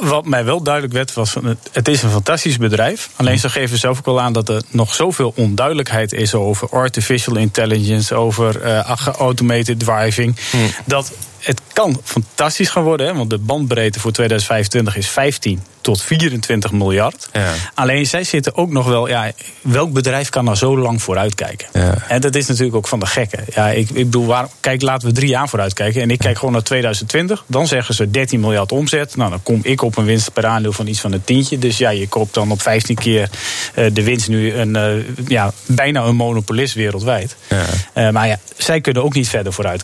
Wat 0.00 0.26
mij 0.26 0.44
wel 0.44 0.62
duidelijk 0.62 0.94
werd, 0.94 1.12
was 1.12 1.36
het 1.72 1.88
is 1.88 2.02
een 2.02 2.10
fantastisch 2.10 2.56
bedrijf. 2.56 3.10
Alleen 3.16 3.38
ze 3.38 3.48
geven 3.48 3.78
zelf 3.78 3.98
ook 3.98 4.04
wel 4.04 4.20
aan 4.20 4.32
dat 4.32 4.48
er 4.48 4.62
nog 4.70 4.94
zoveel 4.94 5.32
onduidelijkheid 5.36 6.12
is 6.12 6.34
over 6.34 6.68
artificial 6.68 7.36
intelligence, 7.36 8.14
over 8.14 8.64
uh, 8.64 8.96
automated 9.18 9.78
driving. 9.78 10.36
Dat 10.84 11.12
het 11.46 11.60
kan 11.72 12.00
fantastisch 12.04 12.68
gaan 12.68 12.82
worden, 12.82 13.06
hè, 13.06 13.14
want 13.14 13.30
de 13.30 13.38
bandbreedte 13.38 14.00
voor 14.00 14.12
2025 14.12 14.96
is 14.96 15.08
15 15.08 15.62
tot 15.80 16.02
24 16.02 16.72
miljard. 16.72 17.28
Ja. 17.32 17.52
Alleen 17.74 18.06
zij 18.06 18.24
zitten 18.24 18.56
ook 18.56 18.70
nog 18.70 18.86
wel, 18.86 19.08
ja, 19.08 19.32
welk 19.60 19.92
bedrijf 19.92 20.28
kan 20.28 20.44
nou 20.44 20.56
zo 20.56 20.78
lang 20.78 21.02
vooruit 21.02 21.34
kijken? 21.34 21.68
Ja. 21.72 21.94
En 22.08 22.20
dat 22.20 22.34
is 22.34 22.46
natuurlijk 22.46 22.76
ook 22.76 22.88
van 22.88 22.98
de 22.98 23.06
gekken. 23.06 23.44
Ja, 23.54 23.68
ik, 23.68 23.88
ik 23.88 24.04
bedoel, 24.04 24.26
waar, 24.26 24.48
kijk, 24.60 24.82
laten 24.82 25.08
we 25.08 25.14
drie 25.14 25.28
jaar 25.28 25.48
vooruit 25.48 25.72
kijken. 25.72 26.02
En 26.02 26.10
ik 26.10 26.18
kijk 26.18 26.38
gewoon 26.38 26.52
naar 26.52 26.62
2020. 26.62 27.44
Dan 27.46 27.66
zeggen 27.66 27.94
ze 27.94 28.10
13 28.10 28.40
miljard 28.40 28.72
omzet. 28.72 29.16
Nou, 29.16 29.30
dan 29.30 29.42
kom 29.42 29.60
ik 29.62 29.82
op 29.82 29.96
een 29.96 30.04
winst 30.04 30.32
per 30.32 30.46
aandeel 30.46 30.72
van 30.72 30.86
iets 30.86 31.00
van 31.00 31.12
een 31.12 31.24
tientje. 31.24 31.58
Dus 31.58 31.78
ja, 31.78 31.90
je 31.90 32.08
koopt 32.08 32.34
dan 32.34 32.50
op 32.50 32.62
15 32.62 32.96
keer 32.96 33.30
uh, 33.74 33.86
de 33.92 34.02
winst 34.02 34.28
nu 34.28 34.54
een, 34.54 34.76
uh, 34.76 35.28
ja, 35.28 35.52
bijna 35.66 36.02
een 36.02 36.16
monopolist 36.16 36.74
wereldwijd. 36.74 37.36
Ja. 37.48 37.64
Uh, 37.94 38.10
maar 38.10 38.26
ja, 38.28 38.38
zij 38.56 38.80
kunnen 38.80 39.04
ook 39.04 39.14
niet 39.14 39.28
verder 39.28 39.52
vooruit 39.52 39.82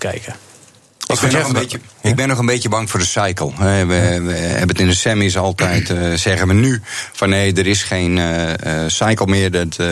Ik 1.13 1.21
ben, 1.21 1.33
nog 1.33 1.47
een 1.47 1.53
beetje, 1.53 1.81
ik 2.01 2.17
ben 2.17 2.29
nog 2.29 2.39
een 2.39 2.47
beetje 2.47 2.69
bang 2.69 2.91
voor 2.91 3.01
de 3.01 3.07
cycle. 3.07 3.53
We, 3.59 3.85
we 3.87 4.33
hebben 4.33 4.69
het 4.69 4.81
in 4.81 4.87
de 4.87 4.95
semis 4.95 5.37
altijd, 5.37 5.91
uh, 5.91 6.15
zeggen 6.15 6.49
we 6.49 6.55
nu, 6.55 6.83
van 7.13 7.29
nee, 7.29 7.53
er 7.53 7.67
is 7.67 7.83
geen 7.83 8.17
uh, 8.17 8.51
cycle 8.87 9.27
meer. 9.27 9.51
Dat, 9.51 9.77
uh, 9.81 9.87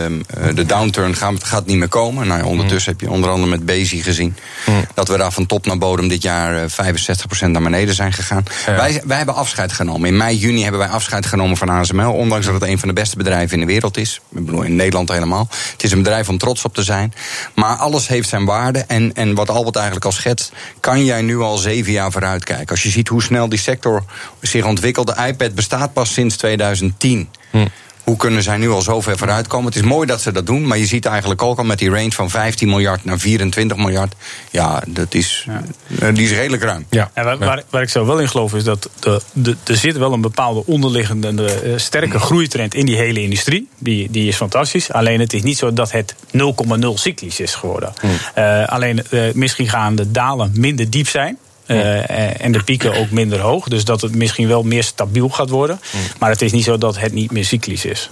de 0.55 0.67
downturn 0.67 1.17
gaat, 1.17 1.45
gaat, 1.45 1.67
niet 1.67 1.77
meer 1.77 1.89
komen. 1.89 2.27
Nou, 2.27 2.43
ondertussen 2.43 2.93
heb 2.93 3.01
je 3.01 3.11
onder 3.11 3.31
andere 3.31 3.51
met 3.51 3.67
Bezi 3.67 4.03
gezien 4.03 4.37
dat 4.95 5.09
we 5.09 5.17
daar 5.17 5.33
van 5.33 5.47
top 5.47 5.67
naar 5.67 5.79
bodem 5.79 6.09
dit 6.09 6.23
jaar 6.23 6.71
65% 6.71 6.75
naar 7.47 7.63
beneden 7.63 7.95
zijn 7.95 8.13
gegaan. 8.13 8.45
Wij, 8.67 9.03
wij 9.07 9.17
hebben 9.17 9.35
afscheid 9.35 9.73
genomen. 9.73 10.09
In 10.09 10.17
mei, 10.17 10.37
juni 10.37 10.63
hebben 10.63 10.81
wij 10.81 10.89
afscheid 10.89 11.27
genomen 11.27 11.57
van 11.57 11.69
ASML. 11.69 12.13
Ondanks 12.13 12.47
dat 12.47 12.55
het 12.55 12.65
een 12.65 12.79
van 12.79 12.89
de 12.89 12.95
beste 12.95 13.17
bedrijven 13.17 13.55
in 13.55 13.67
de 13.67 13.73
wereld 13.73 13.97
is. 13.97 14.21
Ik 14.35 14.45
bedoel, 14.45 14.63
in 14.63 14.77
Nederland 14.77 15.09
helemaal. 15.09 15.49
Het 15.73 15.83
is 15.83 15.93
een 15.93 16.03
bedrijf 16.03 16.29
om 16.29 16.39
trots 16.39 16.65
op 16.65 16.75
te 16.75 16.83
zijn. 16.83 17.15
Maar 17.55 17.77
alles 17.77 18.09
heeft 18.09 18.29
zijn 18.29 18.45
waarde. 18.45 18.79
En, 18.79 19.15
en 19.15 19.35
wat 19.35 19.51
Albert 19.51 19.77
eigenlijk 19.77 20.05
al 20.05 20.13
schetst, 20.13 20.53
kan 20.81 21.05
jij 21.11 21.23
nu 21.23 21.39
al 21.39 21.57
zeven 21.57 21.93
jaar 21.93 22.13
vooruit 22.13 22.45
kijken. 22.45 22.69
Als 22.69 22.83
je 22.83 22.89
ziet 22.89 23.09
hoe 23.09 23.23
snel 23.23 23.49
die 23.49 23.59
sector 23.59 24.05
zich 24.41 24.65
ontwikkelt. 24.65 25.07
De 25.07 25.27
iPad 25.27 25.55
bestaat 25.55 25.93
pas 25.93 26.13
sinds 26.13 26.37
2010. 26.37 27.29
Hm. 27.51 27.67
Hoe 28.11 28.19
kunnen 28.19 28.43
zij 28.43 28.57
nu 28.57 28.71
al 28.71 28.83
zo 28.83 29.01
ver 29.01 29.19
vooruit 29.19 29.47
komen? 29.47 29.67
Het 29.67 29.77
is 29.77 29.83
mooi 29.83 30.07
dat 30.07 30.21
ze 30.21 30.33
dat 30.33 30.47
doen, 30.47 30.67
maar 30.67 30.79
je 30.79 30.87
ziet 30.87 31.07
eigenlijk 31.07 31.43
ook 31.43 31.59
al 31.59 31.65
met 31.65 31.79
die 31.79 31.91
range 31.91 32.13
van 32.13 32.31
15 32.31 32.69
miljard 32.69 33.05
naar 33.05 33.19
24 33.19 33.77
miljard. 33.77 34.15
Ja, 34.51 34.83
dat 34.87 35.15
is, 35.15 35.47
ja. 35.99 36.11
die 36.11 36.25
is 36.25 36.31
redelijk 36.33 36.63
ruim. 36.63 36.87
Ja. 36.91 37.11
En 37.15 37.25
waar, 37.25 37.39
waar, 37.39 37.63
waar, 37.71 37.83
ik 37.83 37.89
zo 37.89 38.07
wel 38.07 38.19
in 38.19 38.29
geloof 38.29 38.55
is 38.55 38.65
dat 38.65 38.91
de, 39.01 39.21
de, 39.33 39.57
er 39.65 39.77
zit 39.77 39.97
wel 39.97 40.13
een 40.13 40.21
bepaalde 40.21 40.67
onderliggende 40.67 41.63
uh, 41.65 41.73
sterke 41.77 42.19
groeitrend 42.19 42.75
in 42.75 42.87
die 42.87 42.97
hele 42.97 43.23
industrie. 43.23 43.69
Die, 43.79 44.11
die 44.11 44.29
is 44.29 44.37
fantastisch. 44.37 44.93
Alleen 44.93 45.21
het 45.21 45.33
is 45.33 45.43
niet 45.43 45.59
zo 45.59 45.73
dat 45.73 45.93
het 45.93 46.15
0,0 46.15 46.21
cyclisch 46.95 47.41
is 47.41 47.55
geworden. 47.55 47.93
Hm. 48.01 48.07
Uh, 48.39 48.67
alleen 48.67 49.03
uh, 49.11 49.33
misschien 49.35 49.69
gaan 49.69 49.95
de 49.95 50.11
dalen 50.11 50.53
minder 50.55 50.91
diep 50.91 51.09
zijn. 51.09 51.39
Uh, 51.71 52.45
en 52.45 52.53
de 52.53 52.63
pieken 52.63 52.95
ook 52.95 53.11
minder 53.11 53.41
hoog. 53.41 53.69
Dus 53.69 53.85
dat 53.85 54.01
het 54.01 54.15
misschien 54.15 54.49
wel 54.49 54.63
meer 54.63 54.83
stabiel 54.83 55.29
gaat 55.29 55.51
worden. 55.51 55.81
Maar 56.19 56.31
het 56.31 56.43
is 56.43 56.53
niet 56.53 56.65
zo 56.65 56.79
dat 56.79 56.99
het 56.99 57.13
niet 57.13 57.31
meer 57.31 57.45
cyclisch 57.45 57.85
is. 57.85 58.11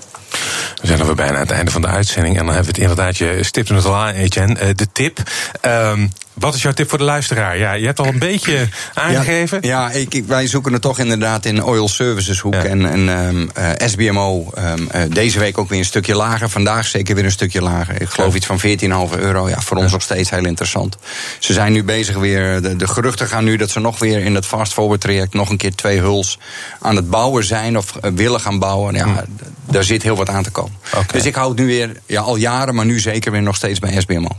We 0.81 0.87
zijn 0.87 1.01
alweer 1.01 1.15
bijna 1.15 1.35
aan 1.35 1.41
het 1.41 1.51
einde 1.51 1.71
van 1.71 1.81
de 1.81 1.87
uitzending. 1.87 2.39
En 2.39 2.45
dan 2.45 2.55
hebben 2.55 2.75
we 2.75 2.81
het 2.81 2.91
inderdaad, 2.91 3.17
je 3.17 3.39
stipte 3.41 3.75
het 3.75 3.85
al 3.85 3.97
aan, 3.97 4.15
Etienne. 4.15 4.75
De 4.75 4.87
tip. 4.93 5.23
Um, 5.63 6.11
wat 6.39 6.55
is 6.55 6.63
jouw 6.63 6.73
tip 6.73 6.89
voor 6.89 6.99
de 6.99 7.05
luisteraar? 7.05 7.59
Ja, 7.59 7.73
je 7.73 7.87
hebt 7.87 7.99
al 7.99 8.07
een 8.07 8.19
beetje 8.19 8.69
aangegeven. 8.95 9.59
Ja, 9.61 9.91
ik, 9.91 10.15
ik, 10.15 10.25
wij 10.25 10.47
zoeken 10.47 10.73
het 10.73 10.83
toch 10.83 10.99
inderdaad 10.99 11.45
in 11.45 11.63
oil 11.63 11.89
services 11.89 12.41
hoek. 12.41 12.55
En, 12.55 12.87
en 12.87 13.09
um, 13.09 13.51
uh, 13.59 13.71
SBMO 13.77 14.51
um, 14.59 14.89
uh, 14.95 15.03
deze 15.09 15.39
week 15.39 15.59
ook 15.59 15.69
weer 15.69 15.79
een 15.79 15.85
stukje 15.85 16.15
lager. 16.15 16.49
Vandaag 16.49 16.87
zeker 16.87 17.15
weer 17.15 17.25
een 17.25 17.31
stukje 17.31 17.63
lager. 17.63 18.01
Ik 18.01 18.09
geloof 18.09 18.35
iets 18.35 18.47
van 18.47 18.61
14,5 18.61 19.19
euro. 19.19 19.49
Ja, 19.49 19.61
voor 19.61 19.77
ons 19.77 19.93
nog 19.93 20.03
steeds 20.03 20.31
heel 20.31 20.45
interessant. 20.45 20.97
Ze 21.39 21.53
zijn 21.53 21.73
nu 21.73 21.85
bezig 21.85 22.17
weer. 22.17 22.63
De, 22.63 22.77
de 22.77 22.89
geruchten 22.89 23.27
gaan 23.27 23.45
nu 23.45 23.57
dat 23.57 23.71
ze 23.71 23.81
nog 23.81 23.99
weer 23.99 24.25
in 24.25 24.35
het 24.35 24.47
fast 24.47 24.73
forward 24.73 25.01
traject 25.01 25.35
nog 25.35 25.51
een 25.51 25.57
keer 25.57 25.75
twee 25.75 26.01
huls 26.01 26.39
aan 26.81 26.97
het 26.97 27.11
bouwen 27.11 27.45
zijn 27.45 27.79
of 27.79 27.95
uh, 28.05 28.11
willen 28.15 28.41
gaan 28.41 28.59
bouwen. 28.59 28.95
Ja, 28.95 29.05
hm. 29.05 29.25
daar 29.73 29.85
zit 29.85 30.03
heel 30.03 30.17
wat 30.17 30.29
aan 30.29 30.43
te 30.43 30.51
komen. 30.51 30.77
Okay. 30.93 31.07
Dus 31.13 31.25
ik 31.25 31.35
hou 31.35 31.49
het 31.49 31.59
nu 31.59 31.67
weer 31.67 31.93
ja, 32.07 32.21
al 32.21 32.37
jaren, 32.37 32.75
maar 32.75 32.87
nu 32.87 33.01
zeker 33.01 33.33
weer 33.33 33.43
nog 33.43 33.57
steeds 33.57 33.79
bij 33.79 34.01
SBMO. 34.01 34.31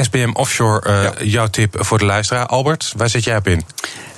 SBM 0.00 0.30
Offshore, 0.32 0.88
uh, 0.88 1.02
ja. 1.02 1.12
jouw 1.24 1.46
tip 1.46 1.76
voor 1.78 1.98
de 1.98 2.04
luisteraar. 2.04 2.46
Albert, 2.46 2.92
waar 2.96 3.08
zit 3.08 3.24
jij 3.24 3.36
op 3.36 3.46
in? 3.46 3.62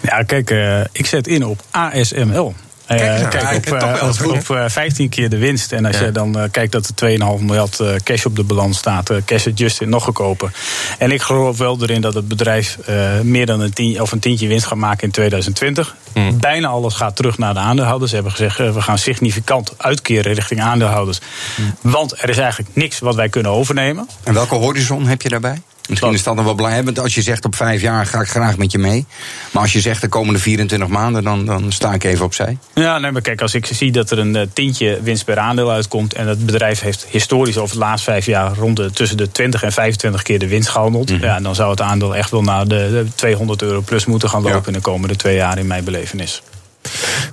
Ja, 0.00 0.22
kijk, 0.22 0.50
uh, 0.50 0.80
ik 0.92 1.06
zet 1.06 1.26
in 1.26 1.44
op 1.44 1.60
ASML. 1.70 2.54
Uh, 2.90 2.96
kijk, 2.96 3.30
kijk 3.30 3.56
op, 3.56 3.82
uh, 3.82 4.28
op, 4.28 4.50
op 4.50 4.70
15 4.70 5.08
keer 5.08 5.28
de 5.28 5.38
winst. 5.38 5.72
En 5.72 5.84
als 5.84 5.98
ja. 5.98 6.04
je 6.04 6.12
dan 6.12 6.38
uh, 6.38 6.44
kijkt 6.50 6.72
dat 6.72 6.92
er 6.96 7.10
2,5 7.38 7.44
miljard 7.44 7.82
cash 8.02 8.24
op 8.24 8.36
de 8.36 8.44
balans 8.44 8.78
staat, 8.78 9.10
cash 9.24 9.46
adjusted 9.46 9.88
nog 9.88 10.04
goedkoper. 10.04 10.50
En 10.98 11.12
ik 11.12 11.22
geloof 11.22 11.58
wel 11.58 11.82
erin 11.82 12.00
dat 12.00 12.14
het 12.14 12.28
bedrijf 12.28 12.78
meer 13.22 13.46
dan 13.46 13.60
een, 13.60 13.72
tien, 13.72 14.00
of 14.00 14.12
een 14.12 14.18
tientje 14.18 14.48
winst 14.48 14.66
gaat 14.66 14.78
maken 14.78 15.02
in 15.02 15.10
2020. 15.10 15.96
Mm. 16.14 16.40
Bijna 16.40 16.68
alles 16.68 16.94
gaat 16.94 17.16
terug 17.16 17.38
naar 17.38 17.54
de 17.54 17.60
aandeelhouders. 17.60 18.10
Ze 18.10 18.16
hebben 18.16 18.34
gezegd, 18.34 18.56
we 18.56 18.82
gaan 18.82 18.98
significant 18.98 19.72
uitkeren 19.76 20.32
richting 20.32 20.60
aandeelhouders. 20.60 21.20
Mm. 21.56 21.74
Want 21.80 22.22
er 22.22 22.28
is 22.28 22.38
eigenlijk 22.38 22.70
niks 22.76 22.98
wat 22.98 23.14
wij 23.14 23.28
kunnen 23.28 23.52
overnemen. 23.52 24.08
En 24.22 24.34
welke 24.34 24.54
horizon 24.54 25.06
heb 25.06 25.22
je 25.22 25.28
daarbij? 25.28 25.62
Misschien 25.88 26.12
is 26.12 26.22
dat 26.22 26.36
dan 26.36 26.44
wel 26.44 26.54
blijvend. 26.54 26.98
Als 26.98 27.14
je 27.14 27.22
zegt 27.22 27.44
op 27.44 27.54
vijf 27.54 27.80
jaar 27.80 28.06
ga 28.06 28.20
ik 28.20 28.28
graag 28.28 28.56
met 28.56 28.72
je 28.72 28.78
mee. 28.78 29.06
Maar 29.50 29.62
als 29.62 29.72
je 29.72 29.80
zegt 29.80 30.00
de 30.00 30.08
komende 30.08 30.38
24 30.38 30.88
maanden, 30.88 31.24
dan, 31.24 31.46
dan 31.46 31.72
sta 31.72 31.92
ik 31.92 32.04
even 32.04 32.24
opzij. 32.24 32.58
Ja, 32.74 32.98
nee, 32.98 33.10
maar 33.10 33.22
kijk, 33.22 33.40
als 33.40 33.54
ik 33.54 33.66
zie 33.66 33.92
dat 33.92 34.10
er 34.10 34.18
een 34.18 34.36
eh, 34.36 34.46
tientje 34.52 34.98
winst 35.02 35.24
per 35.24 35.38
aandeel 35.38 35.70
uitkomt. 35.70 36.14
en 36.14 36.28
het 36.28 36.46
bedrijf 36.46 36.80
heeft 36.80 37.06
historisch 37.10 37.58
over 37.58 37.74
de 37.74 37.80
laatste 37.80 38.10
vijf 38.10 38.26
jaar 38.26 38.54
rond 38.54 38.76
de, 38.76 38.90
tussen 38.90 39.16
de 39.16 39.30
20 39.30 39.62
en 39.62 39.72
25 39.72 40.22
keer 40.22 40.38
de 40.38 40.48
winst 40.48 40.68
gehandeld. 40.68 41.10
Mm 41.10 41.16
-hmm. 41.16 41.24
ja, 41.24 41.40
dan 41.40 41.54
zou 41.54 41.70
het 41.70 41.80
aandeel 41.80 42.16
echt 42.16 42.30
wel 42.30 42.42
naar 42.42 42.68
de, 42.68 42.88
de 42.90 43.06
200 43.14 43.62
euro 43.62 43.80
plus 43.80 44.06
moeten 44.06 44.28
gaan 44.28 44.42
lopen 44.42 44.60
ja. 44.60 44.66
in 44.66 44.72
de 44.72 44.80
komende 44.80 45.16
twee 45.16 45.36
jaar 45.36 45.58
in 45.58 45.66
mijn 45.66 45.84
belevenis. 45.84 46.42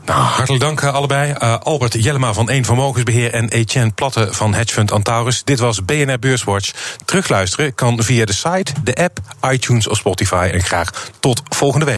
Nou, 0.05 0.19
hartelijk 0.19 0.63
dank 0.63 0.81
uh, 0.81 0.93
allebei. 0.93 1.33
Uh, 1.41 1.55
Albert 1.59 2.03
Jellema 2.03 2.33
van 2.33 2.49
Eén 2.49 2.65
Vermogensbeheer 2.65 3.33
en 3.33 3.49
Etienne 3.49 3.91
Platte 3.91 4.27
van 4.31 4.53
Hedgefund 4.53 4.91
Antaurus. 4.91 5.43
Dit 5.43 5.59
was 5.59 5.85
BNR 5.85 6.19
Beurswatch. 6.19 6.71
Terugluisteren 7.05 7.75
kan 7.75 8.03
via 8.03 8.25
de 8.25 8.33
site, 8.33 8.73
de 8.83 8.95
app, 8.95 9.19
iTunes 9.51 9.87
of 9.87 9.97
Spotify. 9.97 10.49
En 10.53 10.63
graag 10.63 11.09
tot 11.19 11.41
volgende 11.49 11.85
week. 11.85 11.89